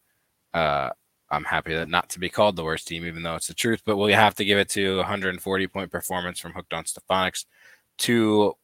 [0.53, 0.89] Uh,
[1.31, 3.81] I'm happy that not to be called the worst team, even though it's the truth.
[3.85, 7.45] But we have to give it to 140 point performance from Hooked on Stephonics
[7.99, 8.55] to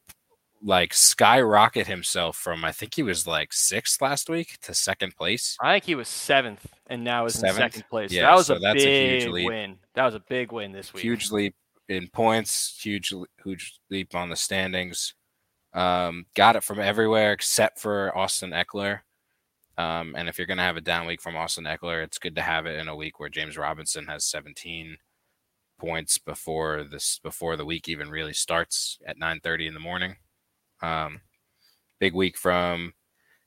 [0.62, 5.56] like skyrocket himself from I think he was like sixth last week to second place.
[5.60, 8.10] I think he was seventh, and now is in second place.
[8.10, 9.46] Yeah, that was so a that's a huge big leap.
[9.48, 9.76] win.
[9.94, 11.02] That was a big win this week.
[11.02, 11.54] Huge leap
[11.88, 13.12] in points, huge
[13.44, 15.14] huge leap on the standings.
[15.72, 19.00] Um, got it from everywhere except for Austin Ekeler.
[19.78, 22.36] Um, and if you're going to have a down week from Austin Ekeler, it's good
[22.36, 24.96] to have it in a week where James Robinson has 17
[25.78, 30.16] points before this before the week even really starts at 9:30 in the morning.
[30.80, 31.20] Um,
[32.00, 32.94] big week from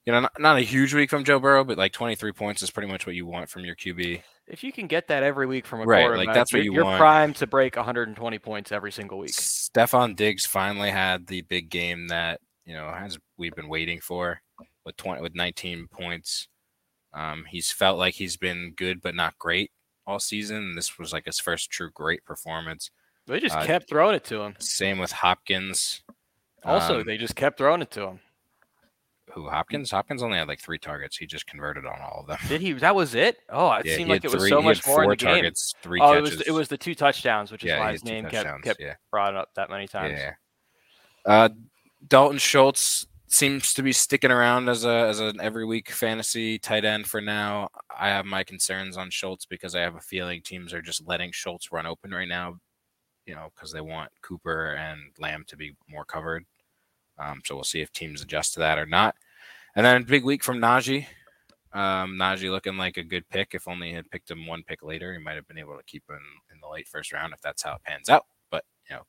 [0.06, 2.72] you know not, not a huge week from Joe Burrow, but like 23 points is
[2.72, 4.22] pretty much what you want from your QB.
[4.48, 6.74] If you can get that every week from a Right, like, that's what you're, you
[6.74, 7.00] you're want.
[7.00, 9.32] primed to break 120 points every single week.
[9.32, 14.42] Stefon Diggs finally had the big game that you know has we've been waiting for
[14.90, 16.48] with 20 with 19 points.
[17.14, 19.72] Um, he's felt like he's been good but not great
[20.08, 20.58] all season.
[20.58, 22.90] and This was like his first true great performance.
[23.28, 24.56] They just Uh, kept throwing it to him.
[24.60, 26.02] Same with Hopkins.
[26.64, 28.20] Also, Um, they just kept throwing it to him.
[29.34, 29.92] who Hopkins?
[29.92, 31.18] Hopkins only had like three targets.
[31.18, 32.40] He just converted on all of them.
[32.48, 32.74] Did he?
[32.74, 33.38] That was it?
[33.50, 35.34] Oh, it Yeah, seemed like it was three- so much more four the game.
[35.36, 36.48] targets, three oh, it was catches.
[36.48, 38.96] it was the two touchdowns, which is Yeah, why his name kept kept yeah.
[39.12, 40.18] brought up that many times.
[40.18, 40.34] Yeah.
[41.28, 41.50] Uh,
[42.08, 46.84] Dalton Schultz seems to be sticking around as a as an every week fantasy tight
[46.84, 47.70] end for now.
[47.98, 51.32] I have my concerns on Schultz because I have a feeling teams are just letting
[51.32, 52.58] Schultz run open right now,
[53.26, 56.46] you know, because they want Cooper and Lamb to be more covered.
[57.20, 59.16] Um, so we'll see if teams adjust to that or not.
[59.76, 61.06] And then big week from Najee.
[61.72, 63.54] Um, Najee looking like a good pick.
[63.54, 65.84] If only he had picked him one pick later, he might have been able to
[65.84, 66.20] keep him
[66.52, 68.26] in the late first round if that's how it pans out.
[68.50, 69.04] But you know,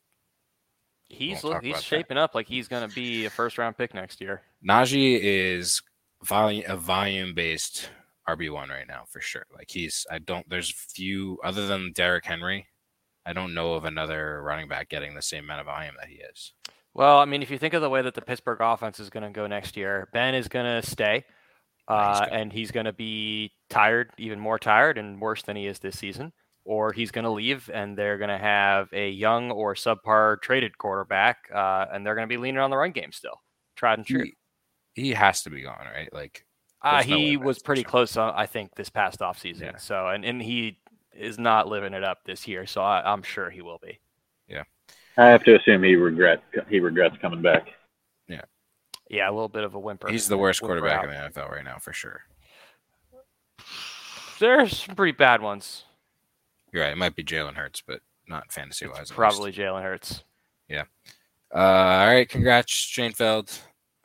[1.10, 1.84] He's look, he's about that.
[1.84, 4.42] shaping up like he's going to be a first round pick next year.
[4.66, 5.82] Najee is
[6.24, 7.90] volume a volume based
[8.28, 9.46] RB one right now for sure.
[9.54, 12.66] Like he's I don't there's few other than Derrick Henry.
[13.26, 16.16] I don't know of another running back getting the same amount of volume that he
[16.16, 16.52] is.
[16.94, 19.22] Well, I mean, if you think of the way that the Pittsburgh offense is going
[19.22, 21.26] to go next year, Ben is going to stay, he's
[21.88, 25.78] uh, and he's going to be tired, even more tired and worse than he is
[25.78, 26.32] this season.
[26.70, 30.78] Or he's going to leave, and they're going to have a young or subpar traded
[30.78, 33.40] quarterback, uh, and they're going to be leaning on the run game still,
[33.74, 34.22] tried and true.
[34.94, 36.12] He, he has to be gone, right?
[36.14, 36.46] Like
[36.80, 39.62] Uh, there's no he was pretty close, uh, I think, this past offseason.
[39.62, 39.76] Yeah.
[39.78, 40.78] So, and, and he
[41.12, 42.66] is not living it up this year.
[42.66, 43.98] So I, I'm sure he will be.
[44.46, 44.62] Yeah,
[45.16, 47.66] I have to assume he regrets he regrets coming back.
[48.28, 48.42] Yeah,
[49.09, 50.09] yeah, a little bit of a whimper.
[50.09, 51.04] he's the worst quarterback out.
[51.06, 52.20] in the NFL right now for sure.
[54.38, 55.85] There's some pretty bad ones.
[56.72, 56.92] You're right.
[56.92, 59.11] It might be Jalen Hurts, but not fantasy wise.
[59.11, 60.22] Probably Jalen Hurts.
[61.52, 63.50] Uh, all right, congrats, Shane Feld,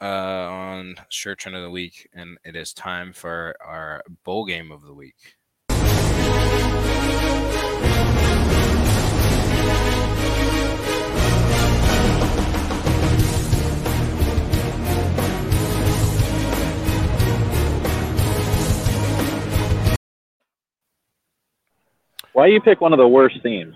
[0.01, 4.71] uh, on shirt trend of the week, and it is time for our bowl game
[4.71, 5.35] of the week.
[22.35, 23.75] Why you pick one of the worst themes?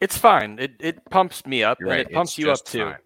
[0.00, 0.58] It's fine.
[0.58, 2.06] It it pumps me up You're and right.
[2.10, 2.84] it pumps it's you up too.
[2.86, 2.96] fine.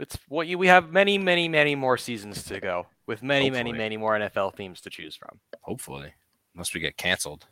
[0.00, 3.68] It's what you, we have many, many, many more seasons to go with many, many,
[3.72, 3.78] Hopefully.
[3.78, 5.38] many more NFL themes to choose from.
[5.60, 6.14] Hopefully,
[6.54, 7.46] unless we get canceled.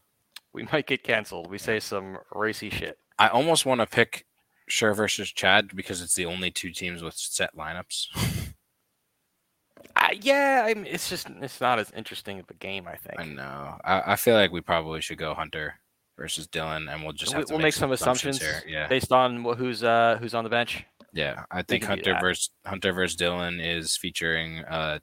[0.55, 1.51] We might get canceled.
[1.51, 2.97] We say some racy shit.
[3.19, 4.25] I almost want to pick
[4.69, 8.07] Sure versus Chad because it's the only two teams with set lineups.
[9.95, 12.87] Uh, yeah, I mean, it's just it's not as interesting of a game.
[12.87, 13.77] I think I know.
[13.85, 15.75] I, I feel like we probably should go Hunter
[16.18, 18.62] versus Dylan, and we'll just have we, to will make, make some assumptions, here.
[18.66, 20.85] Yeah, based on who's uh who's on the bench.
[21.12, 21.44] yeah.
[21.50, 24.98] I think Hunter versus Hunter versus Dylan is featuring uh,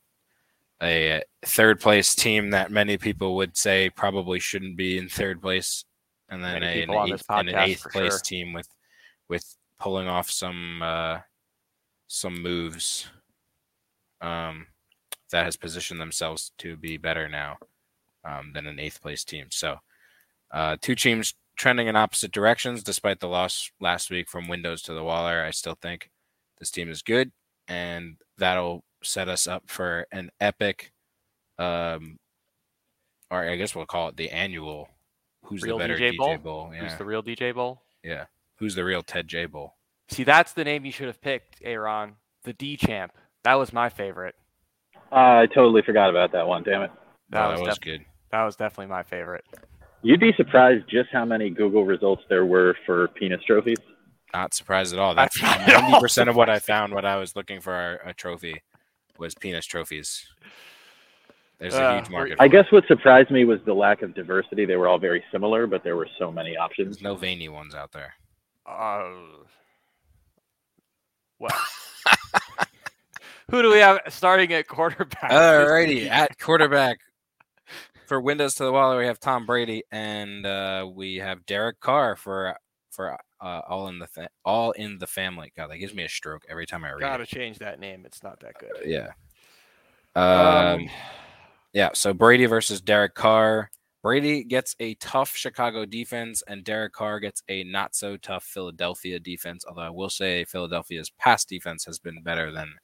[0.84, 5.86] a third place team that many people would say probably shouldn't be in third place,
[6.30, 8.20] and then a, an people on this eighth, and an eighth place sure.
[8.20, 8.68] team with
[9.30, 11.20] with pulling off some uh,
[12.08, 13.08] some moves.
[14.22, 14.68] Um,
[15.32, 17.58] that has positioned themselves to be better now
[18.24, 19.48] um, than an eighth place team.
[19.50, 19.78] So,
[20.52, 24.94] uh, two teams trending in opposite directions despite the loss last week from Windows to
[24.94, 25.42] the Waller.
[25.44, 26.10] I still think
[26.60, 27.32] this team is good,
[27.68, 30.92] and that'll set us up for an epic,
[31.60, 32.18] um,
[33.32, 34.90] or I guess we'll call it the annual.
[35.46, 36.38] Who's Real the better DJ DJ, Bowl?
[36.38, 36.72] Bowl?
[36.74, 37.82] Yeah, Who's the real DJ Bowl?
[38.04, 38.26] Yeah.
[38.58, 39.76] Who's the real Ted J Bull?
[40.10, 42.14] See, that's the name you should have picked, Aaron.
[42.46, 43.12] The D champ.
[43.44, 44.34] That was my favorite.
[45.12, 46.64] Uh, I totally forgot about that one.
[46.64, 46.92] Damn it.
[47.30, 48.06] That Oh, was, that was def- good.
[48.32, 49.44] that was definitely my favorite.
[50.06, 53.78] You'd be surprised just how many Google results there were for penis trophies.
[54.36, 55.16] Not surprised at all.
[55.16, 57.60] That's That's not at all ninety percent of what I found when I was looking
[57.60, 57.74] for
[58.06, 58.62] a, a trophy
[59.18, 60.24] was penis trophies.
[61.58, 62.34] There's a Uh, huge market.
[62.34, 62.52] I for it.
[62.52, 64.66] guess what surprised me was the lack of diversity.
[64.66, 66.98] They were all very similar, but there were so many options.
[66.98, 68.14] there's no veiny ones out there.
[68.68, 69.10] Uh,
[71.40, 71.62] well,
[73.50, 75.30] who do we have starting at quarterback?
[75.32, 77.00] this Alrighty, at quarterback
[78.08, 82.16] for Windows to the Wall, we have Tom Brady, and uh, we have Derek Carr
[82.16, 82.56] for
[82.92, 85.52] for uh, all in the fa- all in the family.
[85.56, 87.30] God, that gives me a stroke every time I read Gotta it.
[87.30, 88.04] change that name.
[88.06, 88.72] It's not that good.
[88.86, 89.10] Yeah.
[90.16, 90.90] Um, Um,
[91.74, 91.90] yeah.
[91.94, 93.70] So Brady versus Derek Carr.
[94.02, 99.20] Brady gets a tough Chicago defense, and Derek Carr gets a not so tough Philadelphia
[99.20, 99.66] defense.
[99.68, 102.76] Although I will say Philadelphia's pass defense has been better than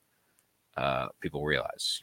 [0.78, 2.02] uh, people realize.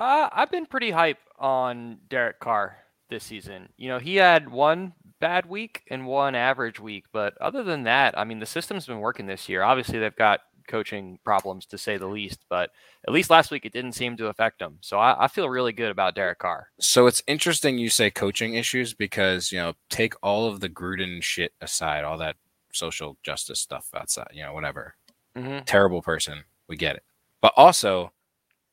[0.00, 2.78] Uh, I've been pretty hype on Derek Carr
[3.10, 3.68] this season.
[3.76, 8.18] You know, he had one bad week and one average week, but other than that,
[8.18, 9.62] I mean, the system's been working this year.
[9.62, 12.70] Obviously, they've got coaching problems to say the least, but
[13.06, 14.78] at least last week it didn't seem to affect them.
[14.80, 16.68] So I, I feel really good about Derek Carr.
[16.78, 21.22] So it's interesting you say coaching issues because you know take all of the Gruden
[21.22, 22.36] shit aside, all that
[22.72, 24.94] social justice stuff outside, you know, whatever.
[25.36, 25.64] Mm-hmm.
[25.64, 27.02] Terrible person, we get it.
[27.42, 28.12] But also,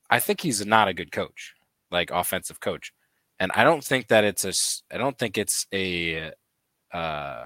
[0.10, 1.54] I think he's not a good coach,
[1.92, 2.94] like offensive coach,
[3.40, 6.32] and I don't think that it's a I don't think it's a
[6.94, 7.46] uh,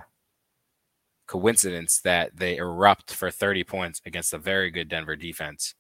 [1.28, 5.76] coincidence that they erupt for 30 points against a very good Denver defense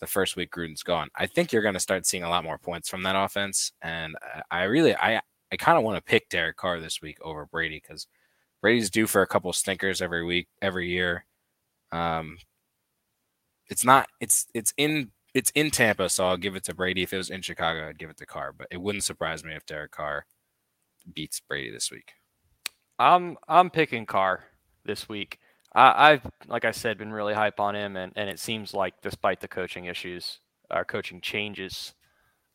[0.00, 1.08] the first week Gruden's gone.
[1.16, 4.16] I think you're going to start seeing a lot more points from that offense, and
[4.50, 5.20] I- really, I,
[5.52, 8.06] I kind of want to pick Derek Carr this week over Brady because
[8.60, 11.24] Brady's due for a couple stinkers every week, every year.
[11.92, 12.38] Um,
[13.68, 17.02] it's not, it's, it's in, it's in Tampa, so I'll give it to Brady.
[17.02, 19.54] If it was in Chicago, I'd give it to Carr, but it wouldn't surprise me
[19.54, 20.26] if Derek Carr
[21.14, 22.12] beats Brady this week.
[22.98, 24.44] I'm I'm picking Carr
[24.84, 25.38] this week.
[25.74, 28.94] I, I've like I said been really hype on him, and, and it seems like
[29.02, 30.40] despite the coaching issues,
[30.70, 31.94] our coaching changes,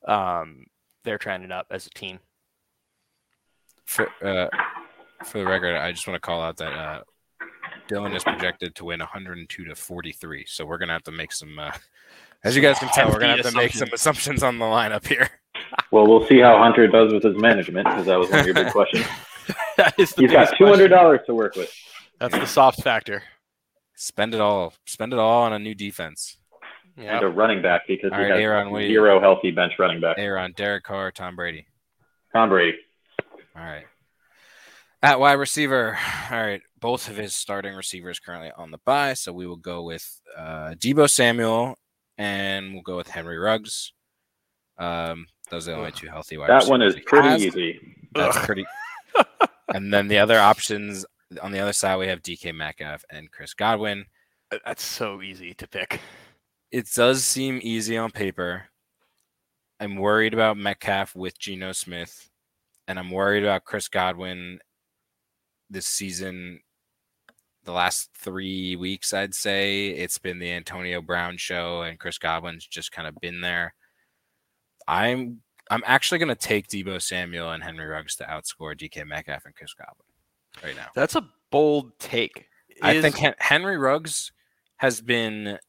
[0.08, 0.66] um,
[1.04, 2.20] they're trending up as a team.
[3.86, 4.50] For, uh,
[5.26, 7.02] for the record, I just want to call out that uh,
[7.90, 10.46] Dylan is projected to win 102 to 43.
[10.46, 11.58] So we're gonna have to make some.
[11.58, 11.72] Uh,
[12.43, 15.06] as you guys can tell, we're gonna have to make some assumptions on the lineup
[15.06, 15.30] here.
[15.91, 18.54] Well, we'll see how Hunter does with his management because that was one of your
[18.56, 19.06] big questions.
[19.78, 21.73] that is the He's got biggest two hundred dollars to work with.
[22.19, 23.23] That's the soft factor.
[23.95, 24.73] Spend it all.
[24.86, 26.38] Spend it all on a new defense.
[26.97, 29.52] And a running back because All he right, has Aaron, what do you- zero healthy
[29.52, 30.17] bench running back.
[30.19, 31.67] Aaron, Derek Carr, Tom Brady.
[32.34, 32.78] Tom Brady.
[33.56, 33.86] All right.
[35.02, 35.97] At wide receiver,
[36.32, 36.62] all right.
[36.80, 40.76] Both of his starting receivers currently on the bye, so we will go with uh,
[40.78, 41.78] Deebo Samuel
[42.18, 43.94] and we'll go with Henry Ruggs.
[44.78, 47.46] Um, those are the only two healthy wide That one is pretty has.
[47.46, 47.80] easy.
[48.14, 48.66] That's pretty.
[49.74, 51.06] and then the other options
[51.42, 54.06] on the other side, we have DK Metcalf and Chris Godwin.
[54.66, 56.00] That's so easy to pick.
[56.72, 58.66] It does seem easy on paper.
[59.80, 62.30] I'm worried about Metcalf with Geno Smith,
[62.88, 64.60] and I'm worried about Chris Godwin
[65.70, 66.62] this season.
[67.68, 72.66] The last three weeks, I'd say it's been the Antonio Brown show, and Chris Godwin's
[72.66, 73.74] just kind of been there.
[74.88, 79.46] I'm I'm actually going to take Deebo Samuel and Henry Ruggs to outscore DK Metcalf
[79.46, 80.06] and Chris Godwin
[80.64, 80.88] right now.
[80.96, 82.46] That's a bold take.
[82.82, 84.32] I think Hen- Henry Ruggs
[84.78, 85.60] has been.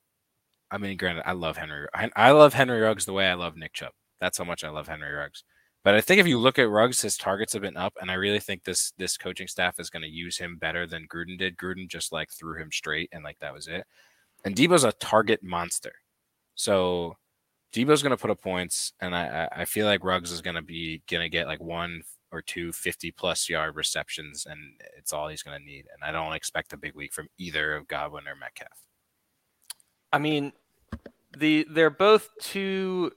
[0.70, 1.88] I mean, granted, I love Henry.
[1.92, 3.92] I, I love Henry Ruggs the way I love Nick Chubb.
[4.20, 5.42] That's how much I love Henry Ruggs.
[5.84, 8.14] But I think if you look at Ruggs, his targets have been up, and I
[8.14, 11.56] really think this this coaching staff is going to use him better than Gruden did.
[11.56, 13.84] Gruden just like threw him straight, and like that was it.
[14.44, 15.94] And Deebo's a target monster,
[16.54, 17.16] so
[17.72, 20.62] Deebo's going to put up points, and I I feel like Ruggs is going to
[20.62, 24.58] be going to get like one or two 50 plus yard receptions, and
[24.96, 25.86] it's all he's going to need.
[25.92, 28.78] And I don't expect a big week from either of Godwin or Metcalf.
[30.12, 30.52] I mean,
[31.36, 33.12] the they're both two.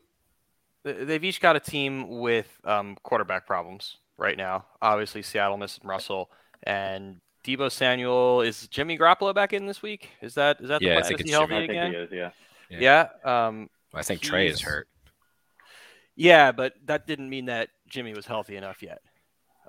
[0.86, 4.66] Th- They've each got a team with um, quarterback problems right now.
[4.82, 6.30] Obviously, Seattle missing Russell
[6.64, 8.42] and Deebo Samuel.
[8.42, 10.10] Is Jimmy Garoppolo back in this week?
[10.22, 11.08] Is that is that Yeah, I the plan?
[11.10, 11.64] think is it's he healthy Jimmy.
[11.64, 11.92] I think again?
[11.92, 12.32] he is.
[12.70, 13.10] Yeah.
[13.24, 13.48] Yeah.
[13.48, 14.88] Um, I think Trey is hurt.
[16.16, 19.00] yeah, but that didn't mean that Jimmy was healthy enough yet.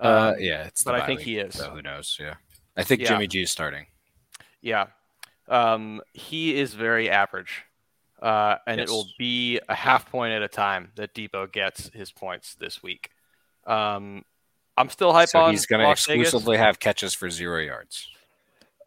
[0.01, 0.83] Uh, Um, yeah, it's.
[0.83, 1.55] the but I think week, he is.
[1.57, 2.17] So who knows?
[2.19, 2.35] Yeah,
[2.77, 3.09] I think Yeah.
[3.09, 3.85] Jimmy G is starting.
[4.61, 4.87] Yeah.
[5.49, 7.63] Um, he is very average.
[8.23, 12.09] Uh, and it will be a half point at a time that Deebo gets his
[12.09, 13.09] points this week.
[13.67, 14.23] Um,
[14.77, 16.29] I'm still hype So on he's going to Las Vegas.
[16.29, 18.07] exclusively have catches for zero yards.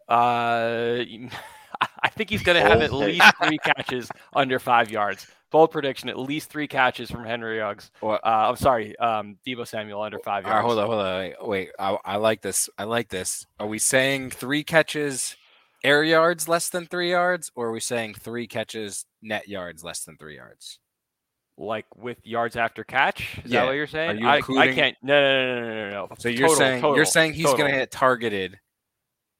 [0.09, 1.03] Uh,
[2.01, 5.27] I think he's going to have at least three catches under five yards.
[5.51, 7.91] Bold prediction: at least three catches from Henry Ruggs.
[8.03, 10.65] Uh, I'm sorry, um, Deebo Samuel under five All right, yards.
[10.65, 11.19] hold on, hold on.
[11.19, 12.69] Wait, wait I, I like this.
[12.77, 13.45] I like this.
[13.59, 15.37] Are we saying three catches,
[15.83, 20.03] air yards less than three yards, or are we saying three catches, net yards less
[20.03, 20.79] than three yards?
[21.57, 23.39] Like with yards after catch?
[23.43, 23.61] Is Yeah.
[23.61, 24.19] that what you're saying?
[24.19, 24.95] you I, I can't.
[25.01, 26.07] No, no, no, no, no, no.
[26.19, 28.59] So you're Total, saying total, you're saying he's going to get targeted.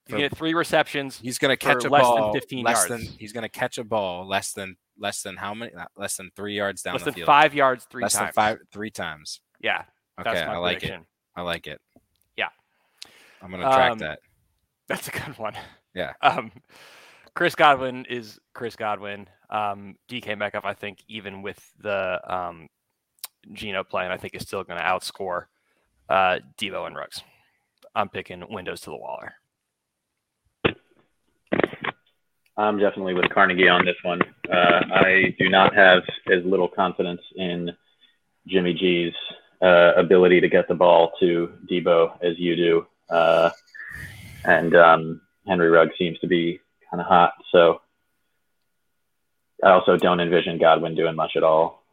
[0.05, 1.19] He's gonna get three receptions.
[1.21, 3.05] He's going to catch a less than ball 15 less yards.
[3.05, 5.71] than he's going to catch a ball less than less than how many?
[5.97, 8.27] Less than three yards down less the than five yards three less times.
[8.27, 9.41] than five three times.
[9.61, 9.83] Yeah,
[10.19, 11.01] Okay, that's my I like prediction.
[11.01, 11.07] it.
[11.35, 11.81] I like it.
[12.37, 12.47] Yeah.
[13.43, 14.19] I'm going to track Um, that.
[14.87, 15.53] That's a good one.
[15.97, 16.13] Yeah.
[16.21, 16.51] Um,
[17.33, 19.27] Chris Godwin is Chris Godwin.
[19.49, 22.67] Um, DK Metcalf, I think, even with the um,
[23.51, 25.45] Geno playing, I think is still going to outscore
[26.07, 27.23] uh, Deebo and Ruggs.
[27.95, 29.33] I'm picking Windows to the Waller.
[32.57, 34.21] I'm definitely with Carnegie on this one.
[34.51, 37.71] Uh, I do not have as little confidence in
[38.45, 39.13] Jimmy G's
[39.63, 42.87] uh, ability to get the ball to Deebo as you do.
[43.09, 43.49] Uh,
[44.43, 47.33] and um, Henry Rugg seems to be kind of hot.
[47.51, 47.81] So
[49.63, 51.83] I also don't envision Godwin doing much at all.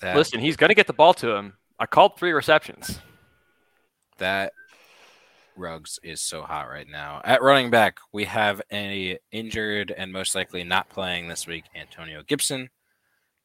[0.00, 1.54] That, Listen, he's going to get the ball to him.
[1.78, 3.00] I called three receptions.
[4.18, 4.52] that
[5.56, 7.20] Ruggs is so hot right now.
[7.24, 12.22] At running back, we have a injured and most likely not playing this week Antonio
[12.26, 12.70] Gibson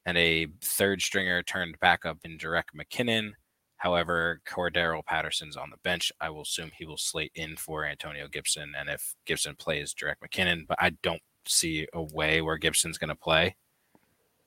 [0.06, 3.32] and a third stringer turned backup in Jerick McKinnon.
[3.78, 6.12] However, Cordarrelle Patterson's on the bench.
[6.20, 8.74] I will assume he will slate in for Antonio Gibson.
[8.78, 13.10] And if Gibson plays Jerick McKinnon, but I don't see a way where Gibson's going
[13.10, 13.56] to play.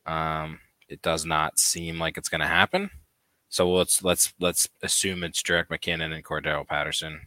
[0.06, 0.58] Um,
[0.88, 2.90] it does not seem like it's going to happen.
[3.48, 7.20] So let's let's let's assume it's Jerick McKinnon and Cordarrelle Patterson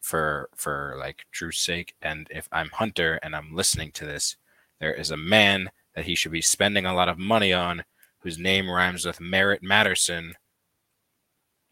[0.00, 1.94] for for like Drew's sake.
[2.02, 4.36] And if I'm Hunter and I'm listening to this,
[4.78, 7.84] there is a man that he should be spending a lot of money on
[8.20, 10.34] whose name rhymes with Merritt Matterson.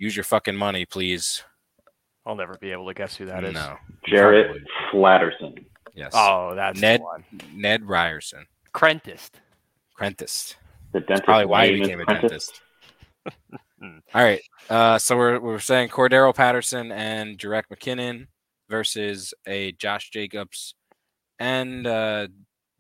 [0.04, 1.42] Use your fucking money, please.
[2.26, 3.54] I'll never be able to guess who that is.
[3.54, 3.78] No.
[4.06, 4.64] Jarrett Probably.
[4.90, 5.54] Flatterson.
[5.94, 6.10] Yes.
[6.14, 7.24] Oh, that's Ned- the one.
[7.54, 8.44] Ned Ryerson.
[8.74, 9.40] Crentist.
[9.96, 10.56] Prentice.
[10.92, 12.30] The dentist Probably why he became a Prentice.
[12.30, 12.60] dentist.
[14.14, 14.42] All right.
[14.68, 18.26] Uh, so we're we're saying Cordarrelle Patterson and Jerick McKinnon
[18.68, 20.74] versus a Josh Jacobs
[21.38, 22.28] and uh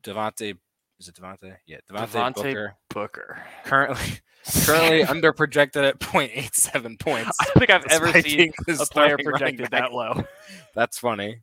[0.02, 0.58] Devontae.
[1.00, 1.56] Is it Devontae?
[1.66, 2.74] Yeah, Devontae, Devontae Booker.
[2.90, 3.42] Booker.
[3.64, 4.06] Currently,
[4.64, 7.36] currently under projected at 0.87 points.
[7.40, 10.22] I don't think I've ever seen a player projected that low.
[10.74, 11.40] That's funny.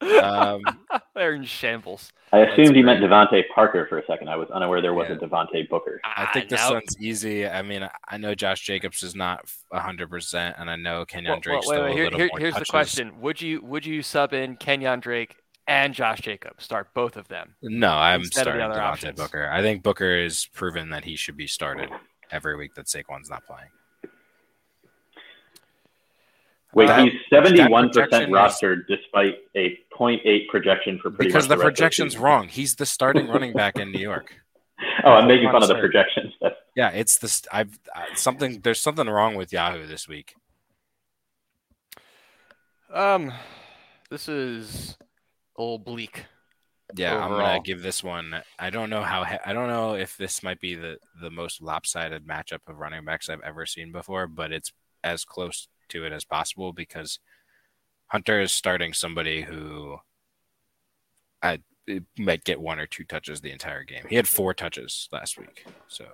[0.00, 0.60] Um,
[1.14, 2.12] They're in shambles.
[2.32, 4.28] I assumed you meant DeVante Parker for a second.
[4.28, 5.16] I was unaware there was Yeah.
[5.16, 6.00] a Devontae Booker.
[6.04, 7.46] I think this one's easy.
[7.46, 11.66] I mean, I know Josh Jacobs is not 100%, and I know Kenyon Well, Drake's
[11.68, 13.86] well, still wait, wait, a here- little here- more here's the question: Would you would
[13.86, 15.36] you sub in Kenyon Drake
[15.66, 16.64] and Josh Jacobs?
[16.64, 17.54] Start both of them.
[17.62, 19.18] No, I'm instead of the starting other Devontae options.
[19.20, 19.48] Booker.
[19.50, 21.90] I think Booker is proven that he should be started
[22.30, 23.68] every week that Saquon's not playing.
[26.74, 31.50] Wait, That- he's 71% projection is- rostered despite a 0.8 projection for pretty Because much
[31.50, 32.22] the the projection's season.
[32.26, 32.48] wong.
[32.48, 34.34] He's the starting running back in New York.
[35.04, 36.32] Oh, I'm making fun of the projections.
[36.40, 37.42] That's, Yeah, it's this.
[37.52, 38.60] I've uh, something.
[38.62, 40.34] There's something wrong with Yahoo this week.
[42.92, 43.32] Um,
[44.10, 44.96] this is
[45.58, 46.24] little bleak.
[46.94, 48.42] Yeah, I'm gonna give this one.
[48.58, 49.22] I don't know how.
[49.22, 53.28] I don't know if this might be the the most lopsided matchup of running backs
[53.28, 57.18] I've ever seen before, but it's as close to it as possible because
[58.08, 59.98] Hunter is starting somebody who
[61.42, 61.60] I
[62.18, 64.04] might get one or two touches the entire game.
[64.08, 66.06] He had four touches last week, so.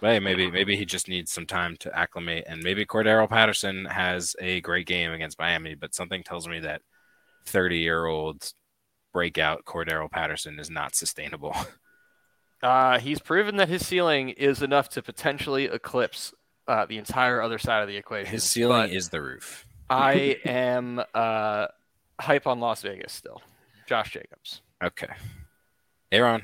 [0.00, 3.84] But hey, maybe maybe he just needs some time to acclimate, and maybe Cordarrelle Patterson
[3.84, 5.74] has a great game against Miami.
[5.74, 6.82] But something tells me that
[7.46, 8.52] thirty-year-old
[9.12, 11.54] breakout Cordarrelle Patterson is not sustainable.
[12.62, 16.32] Uh, he's proven that his ceiling is enough to potentially eclipse
[16.68, 18.30] uh, the entire other side of the equation.
[18.30, 19.66] His ceiling but is the roof.
[19.90, 21.66] I am uh,
[22.20, 23.42] hype on Las Vegas still.
[23.88, 24.62] Josh Jacobs.
[24.82, 25.08] Okay.
[26.12, 26.42] Aaron.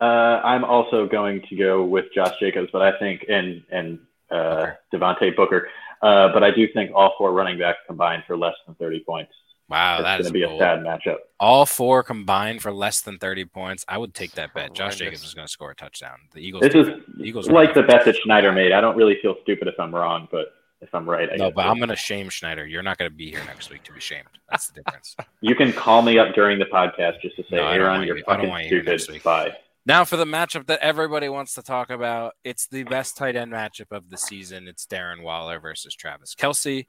[0.00, 3.98] uh, I'm also going to go with Josh Jacobs, but I think, and, and
[4.30, 5.68] uh, Devontae Booker,
[6.02, 9.32] uh, but I do think all four running backs combined for less than 30 points.
[9.70, 10.60] Wow, that's going to be a bold.
[10.60, 11.16] sad matchup.
[11.38, 13.84] All four combined for less than 30 points.
[13.88, 14.74] I would take that bet.
[14.74, 14.98] Josh Horrendous.
[14.98, 16.18] Jacobs is going to score a touchdown.
[16.34, 16.62] The Eagles.
[16.62, 18.72] This is defense- Eagles like the bet that Schneider made.
[18.72, 20.46] I don't really feel stupid if I'm wrong, but
[20.82, 21.68] if I'm right, I No, guess but so.
[21.68, 22.66] I'm going to shame Schneider.
[22.66, 24.28] You're not going to be here next week to be shamed.
[24.50, 25.14] That's the difference.
[25.42, 28.24] You can call me up during the podcast just to say, No, Aaron, you're you-
[28.28, 28.86] I fucking want you stupid.
[28.90, 29.22] next week.
[29.22, 29.56] Bye.
[29.86, 32.34] Now for the matchup that everybody wants to talk about.
[32.44, 34.68] It's the best tight end matchup of the season.
[34.68, 36.84] It's Darren Waller versus Travis Kelce.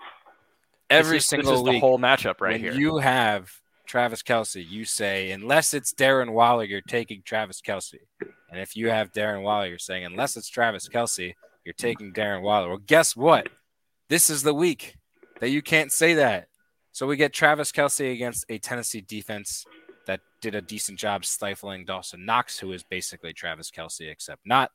[0.92, 1.74] Every this is, single this is week.
[1.74, 2.74] the whole matchup right when here.
[2.74, 3.52] you have
[3.88, 8.00] Travis Kelce, you say unless it's Darren Waller, you're taking Travis Kelce.
[8.50, 11.34] And if you have Darren Waller, you're saying unless it's Travis Kelce,
[11.66, 12.70] you're taking Darren Waller.
[12.70, 13.50] Well, guess what?
[14.10, 14.96] This is the week
[15.39, 16.48] that you can't say that.
[16.92, 19.66] So we get Travis Kelce against a Tennessee defense
[20.08, 24.72] that did a decent job stifling Dawson Knox, who is basically Travis Kelce except not,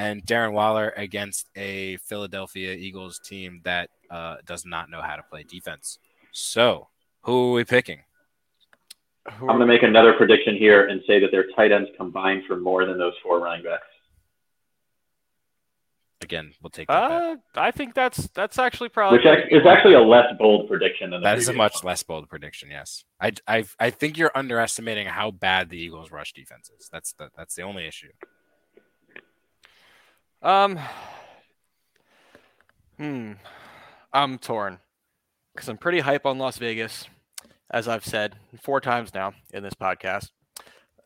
[0.00, 5.22] and Darren Waller against a Philadelphia Eagles team that uh, does not know how to
[5.22, 5.98] play defense.
[6.32, 6.88] So
[7.22, 8.00] who are we picking?
[9.26, 12.56] I'm going to make another prediction here and say that their tight ends combined for
[12.56, 13.82] more than those four running backs.
[16.22, 17.12] Again, we'll take that.
[17.12, 21.20] uh, I think that's that's actually probably Which is actually a less bold prediction than
[21.20, 21.90] the That is a much one.
[21.90, 22.70] less bold prediction.
[22.70, 26.88] Yes, I, I, I think you're underestimating how bad the Eagles' rush defense is.
[26.92, 28.10] That's the that's the only issue.
[30.42, 30.78] Um,
[32.96, 33.32] hmm,
[34.12, 34.78] I'm torn
[35.54, 37.06] because I'm pretty hype on Las Vegas,
[37.70, 40.30] as I've said four times now in this podcast.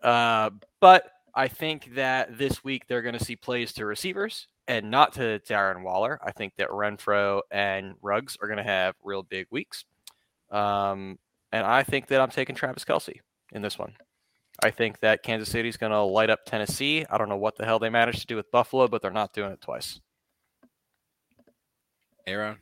[0.02, 4.90] Uh, but I think that this week they're going to see plays to receivers and
[4.90, 6.20] not to Darren Waller.
[6.22, 9.84] I think that Renfrow and Ruggs are going to have real big weeks.
[10.50, 11.18] Um,
[11.50, 13.20] and I think that I'm taking Travis Kelce
[13.52, 13.94] in this one.
[14.62, 17.04] I think that Kansas City's going to light up Tennessee.
[17.10, 19.32] I don't know what the hell they managed to do with Buffalo, but they're not
[19.32, 20.00] doing it twice.
[22.26, 22.56] Aaron,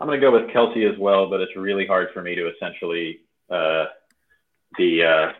[0.00, 2.50] I'm going to go with Kelce as well, but it's really hard for me to
[2.50, 3.20] essentially
[3.50, 3.86] uh,
[4.76, 5.32] be uh,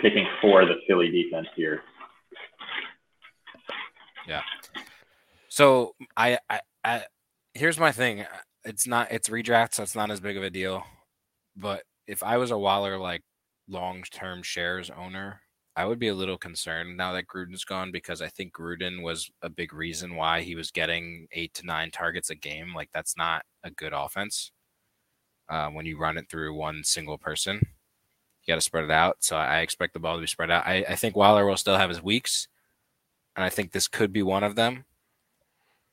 [0.00, 1.82] picking for the Philly defense here.
[4.26, 4.42] Yeah.
[5.48, 7.04] So I, I, I,
[7.54, 8.24] here's my thing.
[8.64, 10.84] It's not it's redraft, so it's not as big of a deal.
[11.56, 13.22] But if I was a Waller like
[13.68, 15.40] long term shares owner,
[15.76, 19.30] I would be a little concerned now that Gruden's gone because I think Gruden was
[19.42, 22.72] a big reason why he was getting eight to nine targets a game.
[22.74, 24.52] Like that's not a good offense.
[25.48, 29.18] Uh, when you run it through one single person, you got to spread it out.
[29.20, 30.66] So I expect the ball to be spread out.
[30.66, 32.48] I, I think Waller will still have his weeks,
[33.36, 34.86] and I think this could be one of them.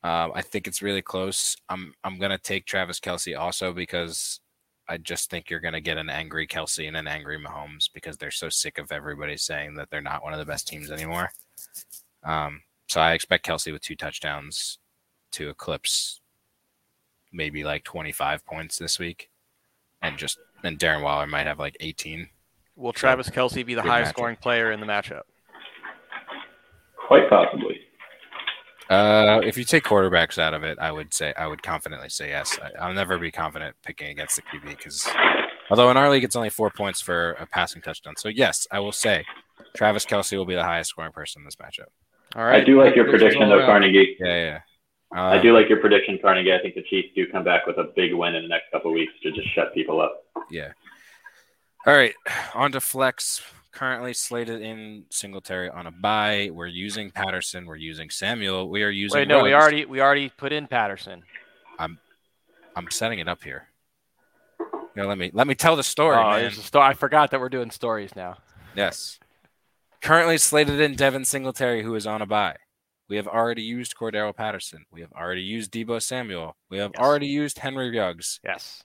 [0.03, 1.55] Um, I think it's really close.
[1.69, 4.39] I'm I'm gonna take Travis Kelce also because
[4.87, 8.31] I just think you're gonna get an angry Kelce and an angry Mahomes because they're
[8.31, 11.31] so sick of everybody saying that they're not one of the best teams anymore.
[12.23, 14.79] Um, so I expect Kelce with two touchdowns
[15.31, 16.21] to eclipse
[17.33, 19.29] maybe like 25 points this week,
[20.01, 22.29] and just and Darren Waller might have like 18.
[22.75, 24.15] Will Travis Kelce be the highest matchup.
[24.15, 25.23] scoring player in the matchup?
[27.07, 27.79] Quite possibly.
[28.89, 32.29] Uh, if you take quarterbacks out of it, I would say I would confidently say
[32.29, 32.59] yes.
[32.61, 35.07] I, I'll never be confident picking against the QB because,
[35.69, 38.79] although in our league it's only four points for a passing touchdown, so yes, I
[38.79, 39.25] will say
[39.75, 41.87] Travis Kelce will be the highest scoring person in this matchup.
[42.35, 42.61] All right.
[42.61, 43.67] I do like your Looks prediction, though, around.
[43.67, 44.17] Carnegie.
[44.19, 44.59] Yeah, yeah.
[45.15, 46.53] Uh, I do like your prediction, Carnegie.
[46.53, 48.89] I think the Chiefs do come back with a big win in the next couple
[48.89, 50.23] of weeks to just shut people up.
[50.49, 50.71] Yeah.
[51.85, 52.15] All right,
[52.55, 53.43] on to flex.
[53.73, 56.51] Currently slated in Singletary on a bye.
[56.53, 57.65] We're using Patterson.
[57.65, 58.69] We're using Samuel.
[58.69, 59.17] We are using.
[59.21, 61.23] Wait, no, we already we already put in Patterson.
[61.79, 61.97] I'm
[62.75, 63.69] I'm setting it up here.
[64.59, 66.41] You know, let me let me tell the story, oh, man.
[66.41, 68.37] there's a sto- I forgot that we're doing stories now.
[68.75, 69.19] Yes.
[70.01, 72.57] Currently slated in Devin Singletary, who is on a bye.
[73.09, 74.85] We have already used Cordarrelle Patterson.
[74.91, 76.55] We have already used Deebo Samuel.
[76.69, 77.03] We have Yes.
[77.03, 78.39] already used Henry Ruggs.
[78.43, 78.83] Yes.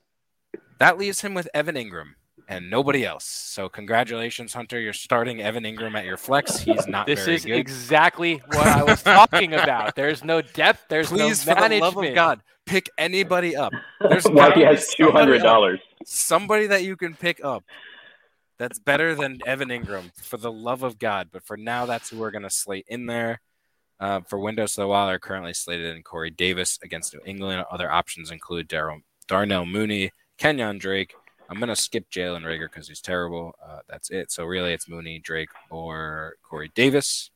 [0.78, 2.14] That leaves him with Evan Engram
[2.49, 3.25] and nobody else.
[3.27, 4.81] So congratulations, Hunter.
[4.81, 6.59] You're starting Evan Engram at your flex.
[6.59, 7.59] He's not This very is good.
[7.59, 9.95] exactly what I was talking about.
[9.95, 10.87] There's no depth.
[10.89, 13.73] There's Please, no for the love of God, pick anybody up.
[14.01, 15.81] There's Why he has two hundred dollars.
[16.05, 17.65] somebody that you can pick up
[18.59, 21.29] that's better than Evan Engram, for the love of God.
[21.33, 23.41] But for now, that's who we're going to slate in there.
[24.01, 27.91] Uh, for Windows, though, while they're currently slated in Corey Davis against New England, other
[27.91, 31.15] options include Darryl, Darnell Mooney, Kenyon Drake.
[31.49, 33.55] I'm going to skip Jalen Reagor because he's terrible.
[33.65, 34.31] Uh, that's it.
[34.31, 37.31] So really, it's Mooney, Drake, or Corey Davis.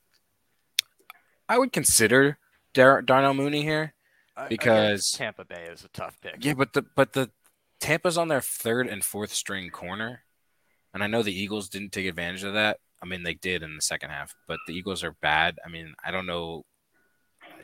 [1.49, 2.39] I would consider
[2.75, 3.95] Dar- Darnell Mooney here.
[4.37, 6.37] I- I because- Tampa Bay is a tough pick.
[6.45, 7.31] Yeah, but the but the
[7.81, 10.25] Tampa's on their third and fourth string corner,
[10.95, 12.79] and I know the Eagles didn't take advantage of that.
[13.03, 15.59] I mean, they did in the second half, but the Eagles are bad.
[15.67, 16.65] I mean, I don't know.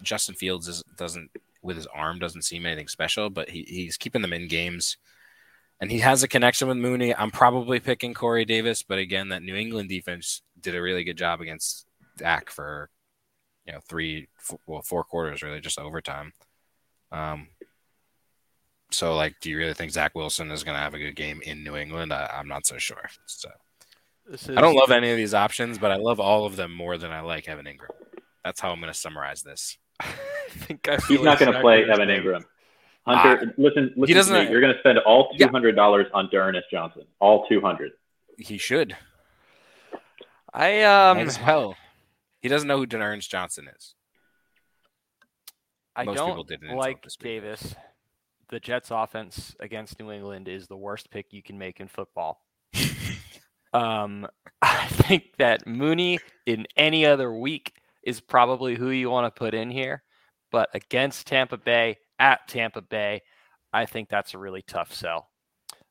[0.03, 1.31] Justin Fields is, doesn't
[1.63, 4.97] with his arm doesn't seem anything special, but he, he's keeping them in games,
[5.81, 7.15] and he has a connection with Mooney.
[7.15, 11.17] I'm probably picking Corey Davis, but again, that New England defense did a really good
[11.19, 12.91] job against Dak for
[13.67, 16.33] you know three, f- well, four quarters really, just overtime.
[17.13, 17.49] Um,
[18.91, 21.41] so, like, do you really think Zach Wilson is going to have a good game
[21.43, 22.13] in New England?
[22.13, 23.09] I, I'm not so sure.
[23.27, 23.51] So,
[24.27, 26.97] This I don't love any of these options, but I love all of them more
[26.97, 27.91] than I like Evan Engram.
[28.45, 29.77] That's how I'm going to summarize this.
[30.01, 30.07] I
[30.51, 32.23] think I He's feel not going to play Evan same.
[32.23, 32.45] Engram.
[33.17, 34.51] Hunter, listen, listen to doesn't- me.
[34.51, 37.03] You're going to spend all two hundred dollars on D'Ernest Johnson.
[37.21, 37.93] All two hundred.
[38.39, 38.97] He should.
[40.53, 41.77] I um as well.
[42.41, 43.95] He doesn't know who Ernst Johnson is.
[45.95, 47.05] I Most don't didn't like.
[47.21, 47.75] Davis.
[48.51, 52.41] The Jets offense against New England is the worst pick you can make in football.
[53.75, 54.27] um,
[54.63, 59.53] I think that Mooney in any other week is probably who you want to put
[59.53, 60.03] in here,
[60.51, 63.23] but against Tampa Bay at Tampa Bay,
[63.73, 65.31] I think that's a really tough sell.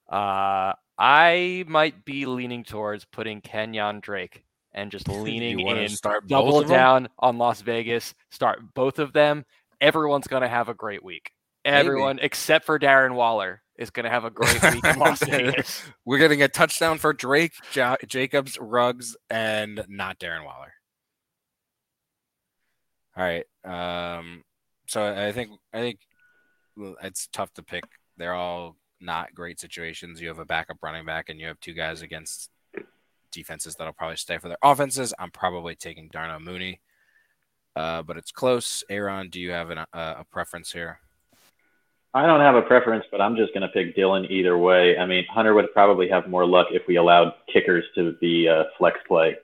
[0.09, 6.63] Uh, I might be leaning towards putting Kenyon Drake and just leaning in start double
[6.63, 9.45] down on Las Vegas, start both of them.
[9.79, 11.31] Everyone's going to have a great week.
[11.65, 15.83] Everyone except for Darren Waller is going to have a great week in Las Vegas.
[16.05, 20.73] We're getting a touchdown for Drake, ja- Jacobs, Ruggs, and not Darren Waller.
[23.15, 23.45] All right.
[23.65, 24.43] Um,
[24.87, 25.99] so I think I think
[27.03, 27.83] it's tough to pick.
[28.17, 30.21] They're all not great situations.
[30.21, 32.49] You have a backup running back, and you have two guys against
[33.31, 35.13] defenses that'll probably stay for their offenses.
[35.19, 36.81] I'm probably taking Darnell Mooney,
[37.75, 38.83] uh, but it's close.
[38.89, 40.99] Aaron, do you have an, uh, a preference here?
[42.13, 44.97] I don't have a preference, but I'm just going to pick Dylan either way.
[44.97, 48.65] I mean, Hunter would probably have more luck if we allowed kickers to be a
[48.77, 49.35] flex play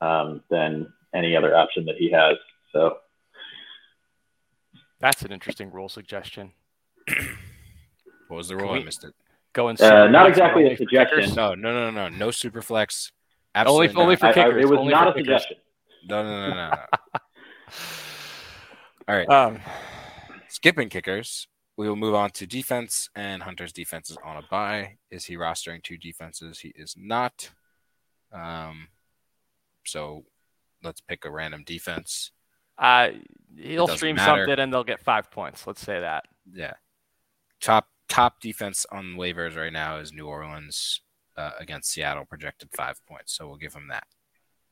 [0.00, 2.36] um, than any other option that he has.
[2.72, 2.98] So
[4.98, 6.52] That's an interesting rule suggestion.
[8.28, 8.74] What was the Can rule?
[8.74, 9.14] I missed it.
[9.54, 11.34] Going Uh, not exactly only a for suggestion.
[11.34, 13.10] No, no, no, no, no super flex.
[13.56, 14.20] Only, Absolutely only not.
[14.20, 14.62] for I- I- kickers.
[14.62, 15.24] it was only not a kickers.
[15.26, 15.56] suggestion.
[16.08, 16.76] No, no, no, no, no.
[19.08, 19.28] All right.
[19.28, 19.60] Um,
[20.48, 21.46] Skipping kickers,
[21.76, 24.96] we will move on to defense, and Hunter's defense is on a bye.
[25.10, 26.58] Is he rostering two defenses?
[26.60, 27.50] He is not.
[28.32, 28.88] Um,
[29.84, 30.24] so
[30.82, 32.32] let's pick a random defense.
[32.78, 33.08] uh,
[33.56, 34.42] he'll stream matter.
[34.42, 35.66] something and they'll get five points.
[35.66, 36.26] Let's say that.
[36.52, 36.74] Yeah.
[37.60, 41.00] Top top defense on waivers right now is New Orleans
[41.36, 43.36] uh, against Seattle, projected five points.
[43.36, 44.06] So we'll give them that.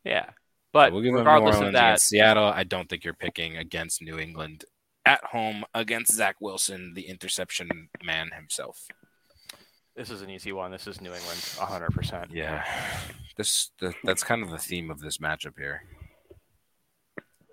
[0.05, 0.31] Yeah.
[0.73, 2.45] But we'll give regardless Orleans of that, Seattle.
[2.47, 4.65] I don't think you're picking against New England
[5.07, 8.87] at home against Zach Wilson, the interception man himself.
[9.95, 10.71] this is an easy one.
[10.71, 12.27] This is New England, 100%.
[12.33, 12.65] Yeah,
[13.37, 15.83] this the, that's kind of the theme of this matchup here.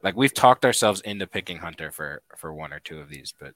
[0.03, 3.53] Like we've talked ourselves into picking Hunter for for one or two of these, but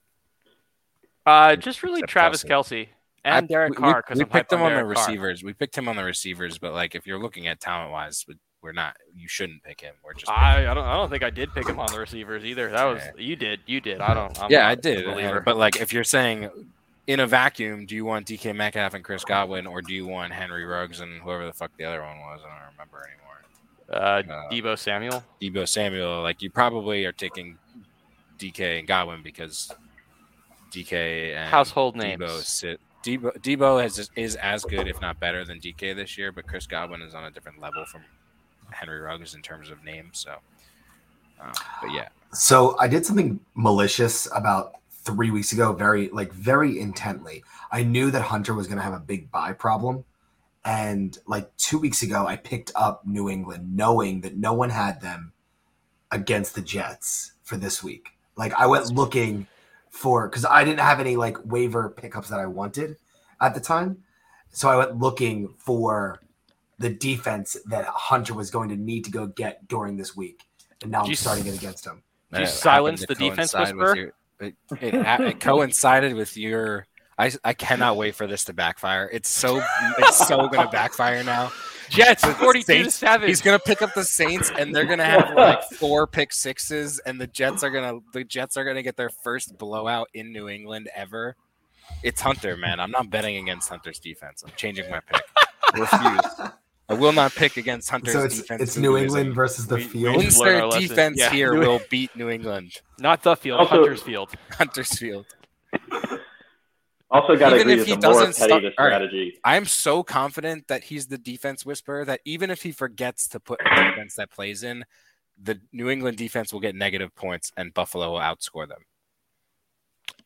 [1.28, 2.48] Uh, just really Except Travis Kelce.
[2.48, 2.88] Kelsey
[3.24, 5.06] I- and Derek Carr because we I'm picked him on the Derek Carr.
[5.06, 5.42] receivers.
[5.44, 8.24] We picked him on the receivers, but like if you're looking at talent wise,
[8.62, 8.96] we're not.
[9.14, 9.94] You shouldn't pick him.
[10.04, 10.30] We're just.
[10.30, 12.70] I, I don't I don't think I did pick him on the receivers either.
[12.70, 13.10] That was Yeah.
[13.22, 14.00] you did you did.
[14.00, 14.40] I don't.
[14.42, 15.06] I'm yeah, I did.
[15.06, 15.40] uh.
[15.44, 16.50] But like, if you're saying
[17.06, 20.32] in a vacuum, do you want DK Metcalf and Chris Godwin, or do you want
[20.32, 22.40] Henry Ruggs and whoever the fuck the other one was?
[22.44, 24.28] I don't remember anymore.
[24.30, 25.22] uh, uh, Deebo Samuel.
[25.40, 27.58] Deebo Samuel, like you probably are taking
[28.38, 29.72] DK and Godwin because
[30.70, 32.46] DK and Household Deebo names.
[32.46, 32.80] sit.
[33.02, 36.66] Deebo, Deebo has, is as good, if not better, than DK this year, but Chris
[36.66, 38.02] Godwin is on a different level from
[38.70, 40.10] Henry Ruggs in terms of name.
[40.12, 40.36] So,
[41.40, 46.78] uh, but yeah, So I did something malicious about three weeks ago, very like very
[46.78, 47.44] intently.
[47.70, 50.04] I knew that Hunter was going to have a big bye problem,
[50.64, 55.00] and like two weeks ago, I picked up New England, knowing that no one had
[55.00, 55.32] them
[56.10, 58.10] against the Jets for this week.
[58.36, 59.46] Like I went looking
[59.98, 62.96] for because I didn't have any like waiver pickups that I wanted
[63.40, 63.98] at the time,
[64.50, 66.20] so I went looking for
[66.78, 70.44] the defense that Hunter was going to need to go get during this week,
[70.82, 72.02] and now Did I'm you starting it against him.
[72.32, 73.96] Did you It silence the defense coincide with whisperer?
[73.96, 76.86] your- it, it, it coincided with your.
[77.18, 79.10] I, I cannot wait for this to backfire.
[79.12, 79.60] It's so
[79.98, 81.50] it's so gonna backfire now.
[81.90, 83.28] Jets The 42 to 7.
[83.28, 87.20] He's gonna pick up the Saints, and they're gonna have like four pick sixes, and
[87.20, 90.88] the Jets are gonna the Jets are gonna get their first blowout in New England
[90.94, 91.36] ever.
[92.02, 92.80] It's Hunter, man.
[92.80, 94.42] I'm not betting against Hunter's defense.
[94.46, 95.22] I'm changing my pick.
[95.74, 96.50] I refuse.
[96.90, 98.62] I will not pick against Hunter's So it's defense.
[98.62, 98.96] it's New.
[98.96, 100.36] England versus the We- we- field.
[100.38, 101.30] learn our Insert defense Yeah.
[101.30, 102.72] here will beat New England.
[102.98, 104.30] Not the field, Also- Hunter's field.
[104.52, 105.26] Hunter's field.
[107.10, 108.94] Also, got to Even agree if he the doesn't petty start- the all right.
[108.96, 113.40] strategy, I'm so confident that he's the defense whisperer that even if he forgets to
[113.40, 114.84] put a defense that plays in,
[115.42, 118.82] the New England defense will get negative points and Buffalo will outscore them.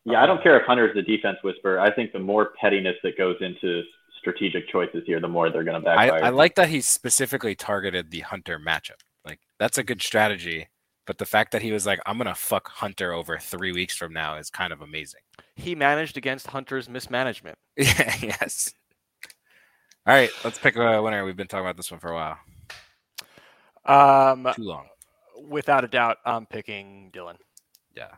[0.04, 1.78] yeah, I don't care if Hunter's the defense whisperer.
[1.78, 3.82] I think the more pettiness that goes into
[4.18, 6.24] strategic choices here, the more they're going to I, backfire.
[6.24, 9.00] I like that he specifically targeted the Hunter matchup.
[9.24, 10.68] Like that's a good strategy.
[11.06, 14.12] But the fact that he was like, I'm gonna fuck Hunter over three weeks from
[14.12, 15.20] now is kind of amazing.
[15.56, 17.58] He managed against Hunter's mismanagement.
[17.76, 18.72] Yeah, yes.
[20.06, 21.24] All right, let's pick a winner.
[21.24, 22.38] We've been talking about this one for a while.
[23.84, 24.86] Um, Too long.
[25.48, 27.36] without a doubt, I'm picking Dylan.
[27.96, 28.08] Yeah.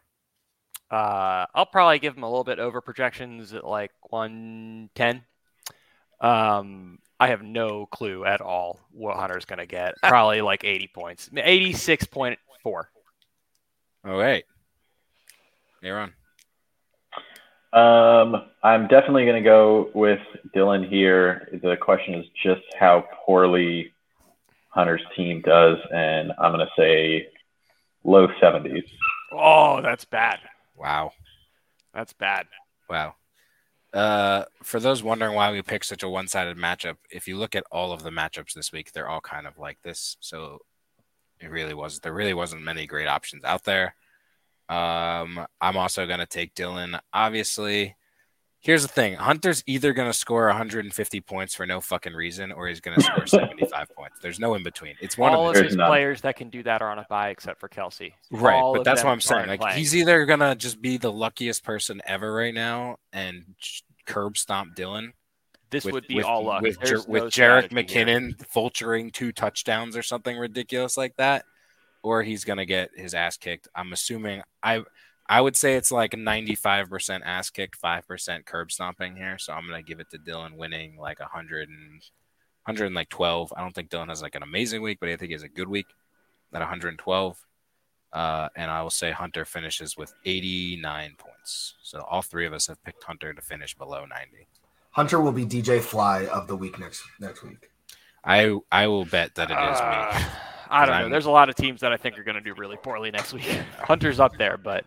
[0.91, 5.25] Uh, I'll probably give him a little bit over projections at like 110.
[6.21, 9.95] Um, I have no clue at all what Hunter's going to get.
[10.03, 11.31] Probably like 80 points.
[12.65, 12.85] 86.4.
[14.07, 14.45] Oh wait,
[15.83, 16.13] you're on.
[17.73, 20.21] Um, I'm definitely going to go with
[20.55, 21.49] Dylan here.
[21.63, 23.93] The question is just how poorly
[24.69, 27.29] Hunter's team does, and I'm going to say
[28.05, 28.85] low 70s.
[29.33, 30.39] Oh, that's bad.
[30.77, 31.13] Wow,
[31.95, 32.47] That's bad.
[32.91, 33.15] wow.
[33.93, 37.65] Uh, for those wondering why we picked such a one-sided matchup, if you look at
[37.73, 40.17] all of the matchups this week, they're all kind of like this.
[40.21, 40.59] So
[41.41, 42.01] it really was.
[42.01, 43.95] There really wasn't many great options out there.
[44.69, 46.99] Um, I'm also going to take Dylan.
[47.13, 47.97] Obviously,
[48.61, 52.67] here's the thing: Hunter's either going to score 150 points for no fucking reason, or
[52.69, 54.19] he's going to score 75 points.
[54.23, 54.95] There's no in between.
[55.03, 55.89] It's one All of of the There's his none.
[55.89, 58.13] players that can do that are on a bye except for Kelce.
[58.31, 58.55] right.
[58.55, 59.49] All But that's what I'm saying.
[59.49, 59.77] Like playing.
[59.79, 63.45] he's either going to just be the luckiest person ever right now and
[64.07, 65.11] curb stomp Dylan.
[65.75, 66.63] This with- would be with, all luck.
[66.63, 68.07] with, Jer- with no Jerick strategy here.
[68.07, 71.45] McKinnon vulturing two touchdowns or something ridiculous like that,
[72.03, 73.67] or he's gonna get his ass kicked.
[73.75, 74.85] I'm assuming I
[75.27, 79.37] I would say it's like 95% ass kicked, five percent curb stomping here.
[79.39, 82.03] So I'm gonna give it to Dylan winning like 100 and
[82.67, 83.53] 100 and like 12.
[83.57, 85.49] I don't think Dylan has like an amazing week, but I think he has a
[85.49, 85.87] good week
[86.53, 87.39] at 112.
[88.13, 91.75] Uh, and I will say Hunter finishes with 89 points.
[91.83, 94.47] So all three of us have picked Hunter to finish below 90.
[94.95, 97.71] Hunter will be DJ Fly of the week next next week.
[98.25, 100.25] I I will bet that it is Uh, me.
[100.71, 101.01] I don't know.
[101.03, 103.11] I'm- There's a lot of teams that I think are going to do really poorly
[103.11, 103.45] next week.
[103.79, 104.85] Hunter's up there, but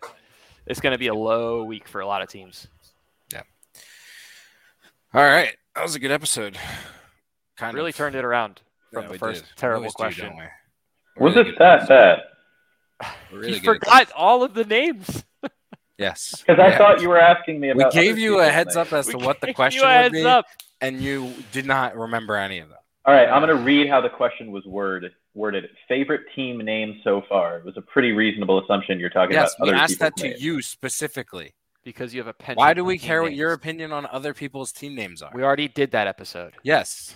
[0.66, 2.68] it's going to be a low week for a lot of teams.
[3.32, 3.44] Yeah.
[5.14, 6.58] All right, that was a good episode.
[7.58, 9.56] Kind really of turned it around Yeah, from the first did.
[9.56, 10.28] Terrible question.
[10.28, 10.44] don't we?
[11.18, 12.20] We're Was really it that bad?
[13.00, 13.10] this.
[13.32, 15.24] We're really he good at forgot all of the names.
[15.98, 16.06] This.
[16.34, 16.78] Yes, Because I Yeah.
[16.78, 17.94] thought you were asking me about.
[17.94, 18.88] we gave you a heads names.
[18.88, 20.46] up as We to what the question you a would be, up.
[20.82, 22.78] and you did not remember any of them.
[23.06, 25.14] All right, I'm going to read how the question was worded.
[25.34, 25.70] Worded.
[25.88, 27.58] Favorite team name so far.
[27.58, 29.00] It was a pretty reasonable assumption.
[29.00, 29.44] You're talking about.
[29.46, 30.42] Yes, about we other asked that to names.
[30.42, 31.54] you specifically.
[31.84, 32.58] because you have a penchant.
[32.58, 33.40] Why do we team care what names.
[33.40, 35.32] your opinion on other people's team names are?
[35.34, 36.54] We already did that episode.
[36.64, 37.16] Yes,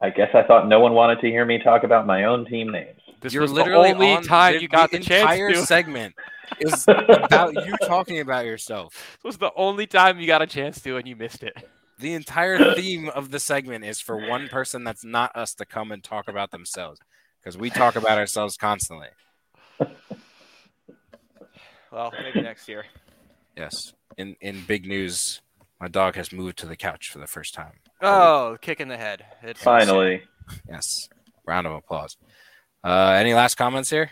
[0.00, 2.70] I guess I thought no one wanted to hear me talk about my own team
[2.70, 3.00] names.
[3.20, 5.66] This you're was literally the only on time you got the, the chance entire to.
[5.66, 6.14] segment
[6.60, 9.18] is about you talking about yourself.
[9.22, 11.54] This was the only time you got a chance to, and you missed it.
[11.98, 15.92] The entire theme of the segment is for one person that's not us to come
[15.92, 17.00] and talk about themselves
[17.40, 19.08] because we talk about ourselves constantly.
[21.92, 22.84] Well, maybe next year.
[23.56, 23.94] Yes.
[24.18, 25.40] In in big news,
[25.80, 27.72] my dog has moved to the couch for the first time.
[28.02, 29.24] Oh, kick in the head.
[29.42, 30.22] It's Finally,
[30.68, 31.08] Yes.
[31.46, 32.16] Round of applause.
[32.84, 34.10] Uh, any last comments here?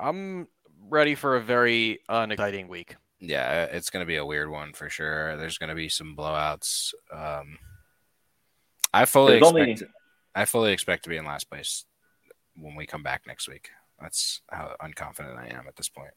[0.00, 0.48] I'm
[0.88, 2.96] ready for a very unexciting week.
[3.20, 5.36] Yeah, it's going to be a weird one for sure.
[5.36, 6.92] There's going to be some blowouts.
[7.12, 7.58] Um,
[8.92, 9.92] I fully There's only- expect.
[10.34, 11.84] I fully expect to be in last place
[12.56, 13.70] when we come back next week.
[14.00, 16.10] That's how unconfident I am at this point.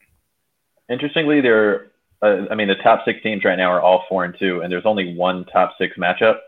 [0.90, 1.92] interestingly, there.
[2.20, 4.72] Uh, I mean, the top six teams right now are all four and two, and
[4.72, 6.38] there's only one top six matchup.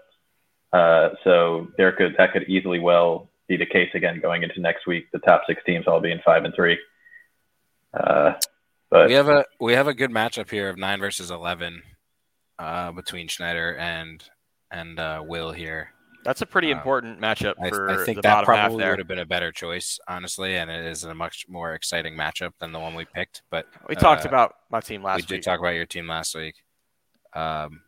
[0.72, 4.86] Uh, so there could that could easily well be the case again going into next
[4.88, 5.06] week.
[5.12, 6.76] The top six teams all being five and three.
[7.94, 8.32] Uh,
[8.90, 11.82] but we have a we have a good matchup here of nine versus eleven
[12.58, 14.22] uh, between Schneider and
[14.70, 15.90] and uh, Will here.
[16.24, 18.78] That's a pretty Um, important matchup I, for I think the that bottom half probably
[18.82, 18.90] there.
[18.90, 22.52] would have been a better choice, honestly, and it is a much more exciting matchup
[22.60, 23.42] than the one we picked.
[23.50, 25.30] But We talked uh, about my team last week.
[25.30, 26.56] we did talk about your team last week.
[27.34, 27.80] Um,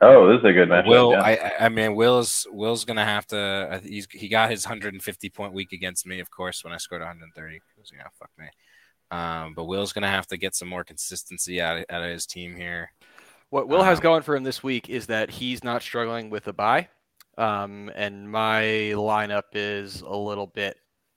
[0.00, 0.88] oh, this is a good matchup.
[0.88, 1.22] Will, yeah.
[1.22, 3.80] I, I- I mean, Will's Will's gonna have to.
[3.84, 7.60] He's he got his 150 point week against me, of course, when I scored 130.
[7.76, 8.46] Because you know, fuck me.
[9.10, 12.26] Um, but Will's gonna have to get some more consistency out of, out of his
[12.26, 12.92] team here.
[13.50, 16.46] What Will has Um, going for him this week is that he's not struggling with
[16.46, 16.88] a bye,
[17.36, 18.62] um, and my
[18.94, 20.76] lineup is a little bit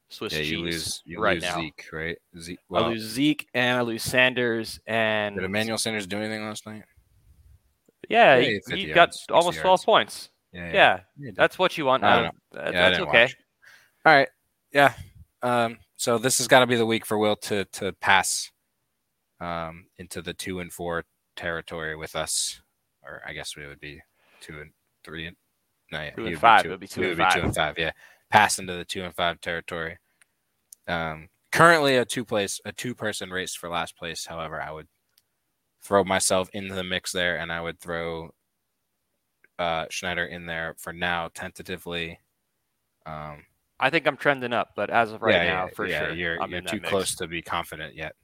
[0.09, 1.55] Swiss yeah, cheese you lose you right lose now.
[1.59, 2.17] Zeke, right?
[2.39, 2.59] Zeke.
[2.73, 6.83] I lose Zeke and I lose Sanders and did Emmanuel Sanders do anything last night?
[8.09, 9.85] yeah, Yeah, he, he had 50 he got almost twelve yards.
[9.85, 10.29] points.
[10.51, 11.35] Yeah, Yeah, did.
[11.35, 12.03] that's what you want.
[12.03, 13.21] I don't of- that- Yeah, that's okay.
[13.23, 13.35] watch.
[14.05, 14.29] All right.
[14.71, 14.93] Yeah.
[15.41, 18.51] Um, so this has got to be the week for Will to to pass
[19.39, 21.05] um, into the two and four
[21.37, 22.61] territory with us,
[23.01, 24.01] or I guess we would be
[24.41, 24.71] two and
[25.05, 25.37] three and
[25.93, 26.63] no, yeah, Two and five.
[26.63, 27.43] Two, It would be two and would be two five.
[27.45, 27.75] and five.
[27.77, 27.91] Yeah,
[28.29, 29.97] pass into the two and five territory.
[30.89, 34.25] Um, currently a two place, a two person race for last place.
[34.25, 34.89] However, I would
[35.81, 38.31] throw myself into the mix there, and I would throw
[39.57, 42.19] uh, Schneider in there for now, tentatively.
[43.05, 43.45] Um,
[43.79, 46.13] I think I'm trending up, but as of right yeah, now, yeah, for yeah, sure,
[46.13, 46.89] You're, I'm you're too mix.
[46.89, 48.15] close to be confident yet.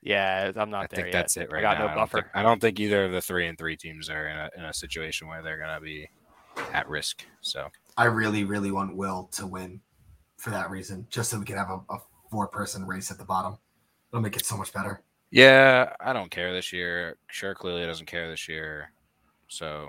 [0.00, 1.12] Yeah, I'm not I there think yet.
[1.12, 1.84] that's it right I got now.
[1.86, 2.16] no I don't, buffer.
[2.22, 4.64] think, I don't think either of the three and three teams are in a, in
[4.64, 6.08] a situation where they're going to be
[6.72, 7.24] at risk.
[7.40, 9.80] So I really, really want Will to win
[10.38, 11.98] for that reason, just so we can have a, a
[12.30, 13.58] four person race at the bottom.
[14.12, 15.02] It'll make it so much better.
[15.30, 17.16] yeah, I don't care this year.
[17.28, 18.92] Sure, clearly doesn't care this year.
[19.48, 19.88] So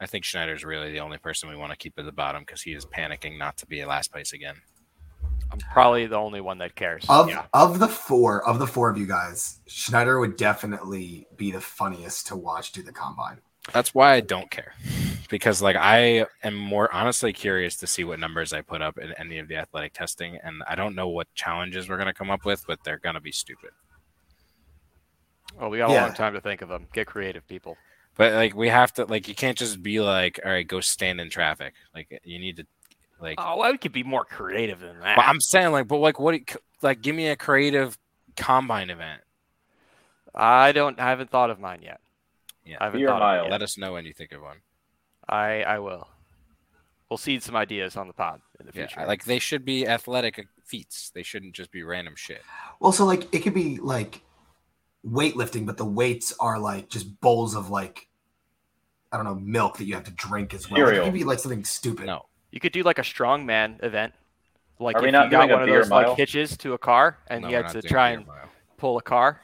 [0.00, 2.62] I think Schneider's really the only person we want to keep at the bottom because
[2.62, 4.56] he is panicking not to be at last place again.
[5.50, 7.04] I'm probably the only one that cares.
[7.08, 7.46] Of yeah.
[7.54, 12.26] of the four of the four of you guys, Schneider would definitely be the funniest
[12.28, 13.38] to watch do the combine.
[13.72, 14.74] That's why I don't care.
[15.30, 19.12] Because like I am more honestly curious to see what numbers I put up in
[19.18, 22.30] any of the athletic testing and I don't know what challenges we're going to come
[22.30, 23.70] up with, but they're going to be stupid.
[25.58, 26.86] Well, we got a long time to think of them.
[26.92, 27.76] Get creative, people.
[28.18, 31.20] But like we have to like you can't just be like, all right, go stand
[31.20, 31.72] in traffic.
[31.94, 32.66] Like you need to
[33.20, 35.16] like Oh, well, we could be more creative than that.
[35.16, 36.44] but I'm saying like but like what you-
[36.82, 37.96] like give me a creative
[38.36, 39.22] combine event.
[40.34, 41.00] I don't.
[41.00, 42.00] I haven't thought of mine yet.
[42.64, 42.76] Yeah.
[42.80, 43.40] I haven't Beer thought of mile.
[43.40, 43.50] it yet.
[43.52, 44.58] Let us know when you think of one.
[45.28, 46.08] I I will.
[47.08, 49.06] We'll seed some ideas on the pod in the Yeah, future.
[49.06, 51.10] like they should be athletic feats.
[51.14, 52.42] They shouldn't just be random shit.
[52.80, 54.20] Well, so like it could be like
[55.06, 58.07] weightlifting, but the weights are like just bowls of like
[59.12, 60.80] I don't know milk that you have to drink as well.
[60.80, 61.02] Like, Cereal.
[61.02, 62.06] it could be like something stupid.
[62.06, 62.26] No.
[62.50, 64.12] you could do like a strongman event.
[64.78, 66.08] Like Are if we not you got one of those mile?
[66.10, 68.48] like hitches to a car and No, you we're had to try and mile.
[68.76, 69.40] pull a car.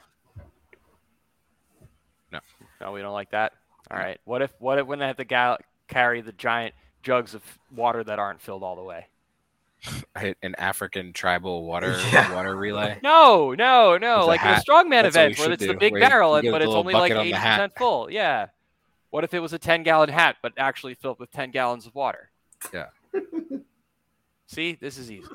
[2.32, 2.38] No.
[2.80, 3.52] No, we don't like that.
[3.90, 4.20] All right.
[4.24, 5.58] What if what if when they have to ga-
[5.88, 7.42] carry the giant jugs of
[7.74, 9.06] water that aren't filled all the way?
[10.14, 12.32] an African tribal water Yeah.
[12.34, 12.98] water relay.
[13.02, 14.18] No, no, no.
[14.18, 14.64] With a like in a hat.
[14.68, 16.70] strongman That's event we where should it's the big where barrel, you and but it's
[16.72, 18.10] only like bucket eighty percent full.
[18.10, 18.46] Yeah.
[19.14, 21.94] What if it was a ten gallon hat, but actually filled with ten gallons of
[21.94, 22.32] water?
[22.72, 22.86] Yeah.
[24.48, 25.28] See, this is easy.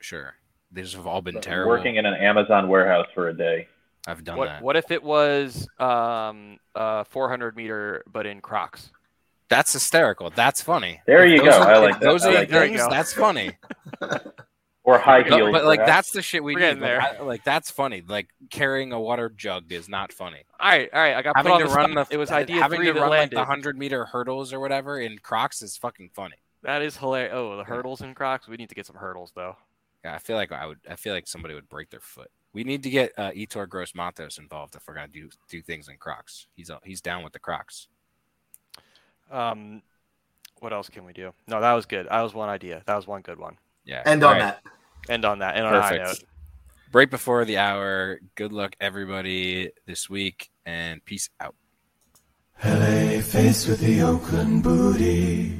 [0.00, 0.32] Sure.
[0.72, 1.68] These have all been terrible.
[1.68, 3.68] Working in an Amazon warehouse for a day.
[4.06, 4.62] I've done What that.
[4.62, 8.92] what if it was um uh 400 meter but in Crocs?
[9.50, 10.30] That's hysterical.
[10.30, 11.02] That's funny.
[11.06, 11.60] There If you those go.
[11.62, 12.06] Are, I if like that.
[12.08, 12.60] Those I are like the that.
[12.62, 12.76] things.
[12.78, 12.88] There you go.
[12.96, 13.50] That's funny.
[14.88, 15.52] Or high No, heels.
[15.52, 15.96] but like perhaps.
[15.96, 16.64] that's the shit we We're need.
[16.66, 17.20] getting Like, there.
[17.20, 18.02] I- like that's funny.
[18.06, 20.44] Like carrying a water jug is not funny.
[20.58, 21.14] All right, all right.
[21.14, 22.08] I got Having put to on the run spot.
[22.08, 24.60] the It was idea having three to that run like the hundred meter hurdles or
[24.60, 26.36] whatever in Crocs is fucking funny.
[26.62, 27.32] That is hilarious.
[27.34, 28.48] Oh, the hurdles in Crocs.
[28.48, 29.56] We need to get some hurdles though.
[30.04, 30.78] Yeah, I feel like I would.
[30.88, 32.30] I feel like somebody would break their foot.
[32.54, 35.98] We need to get uh, Yetur Gross-Matos involved if we're gonna do do things in
[35.98, 36.46] Crocs.
[36.56, 37.88] He's uh, he's down with the Crocs.
[39.30, 39.82] Um,
[40.60, 41.32] what else can we do?
[41.46, 42.06] No, that was good.
[42.08, 42.82] That was one idea.
[42.86, 43.58] That was one good one.
[43.86, 44.12] End Yeah.
[44.12, 44.38] on All right.
[44.40, 44.62] that.
[45.08, 45.56] End on that.
[45.56, 46.22] End on a high note.
[46.92, 48.20] Right before the hour.
[48.34, 51.54] Good luck, everybody, this week, and peace out.
[52.64, 55.58] LA faced with the Oakland booty.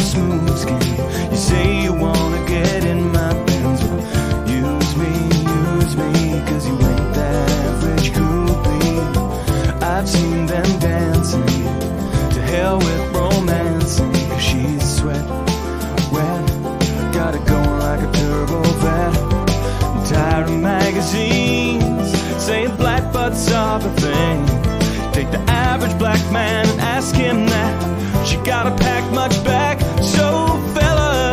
[0.00, 0.80] Smooth skin.
[1.30, 3.82] You say you wanna get in my Benz.
[3.82, 5.12] Well, use me,
[5.58, 9.82] use me, cause you ain't that average groupie.
[9.82, 11.46] I've seen them dancing.
[12.34, 15.26] To hell with romancing, cause she's sweat,
[16.12, 16.44] wet.
[17.12, 19.16] Got it going like a turbo vet.
[19.82, 22.12] I'm tired of magazines
[22.48, 24.46] saying black butts are the thing.
[25.12, 28.07] Take the average black man and ask him that.
[28.28, 30.27] She gotta pack much back, so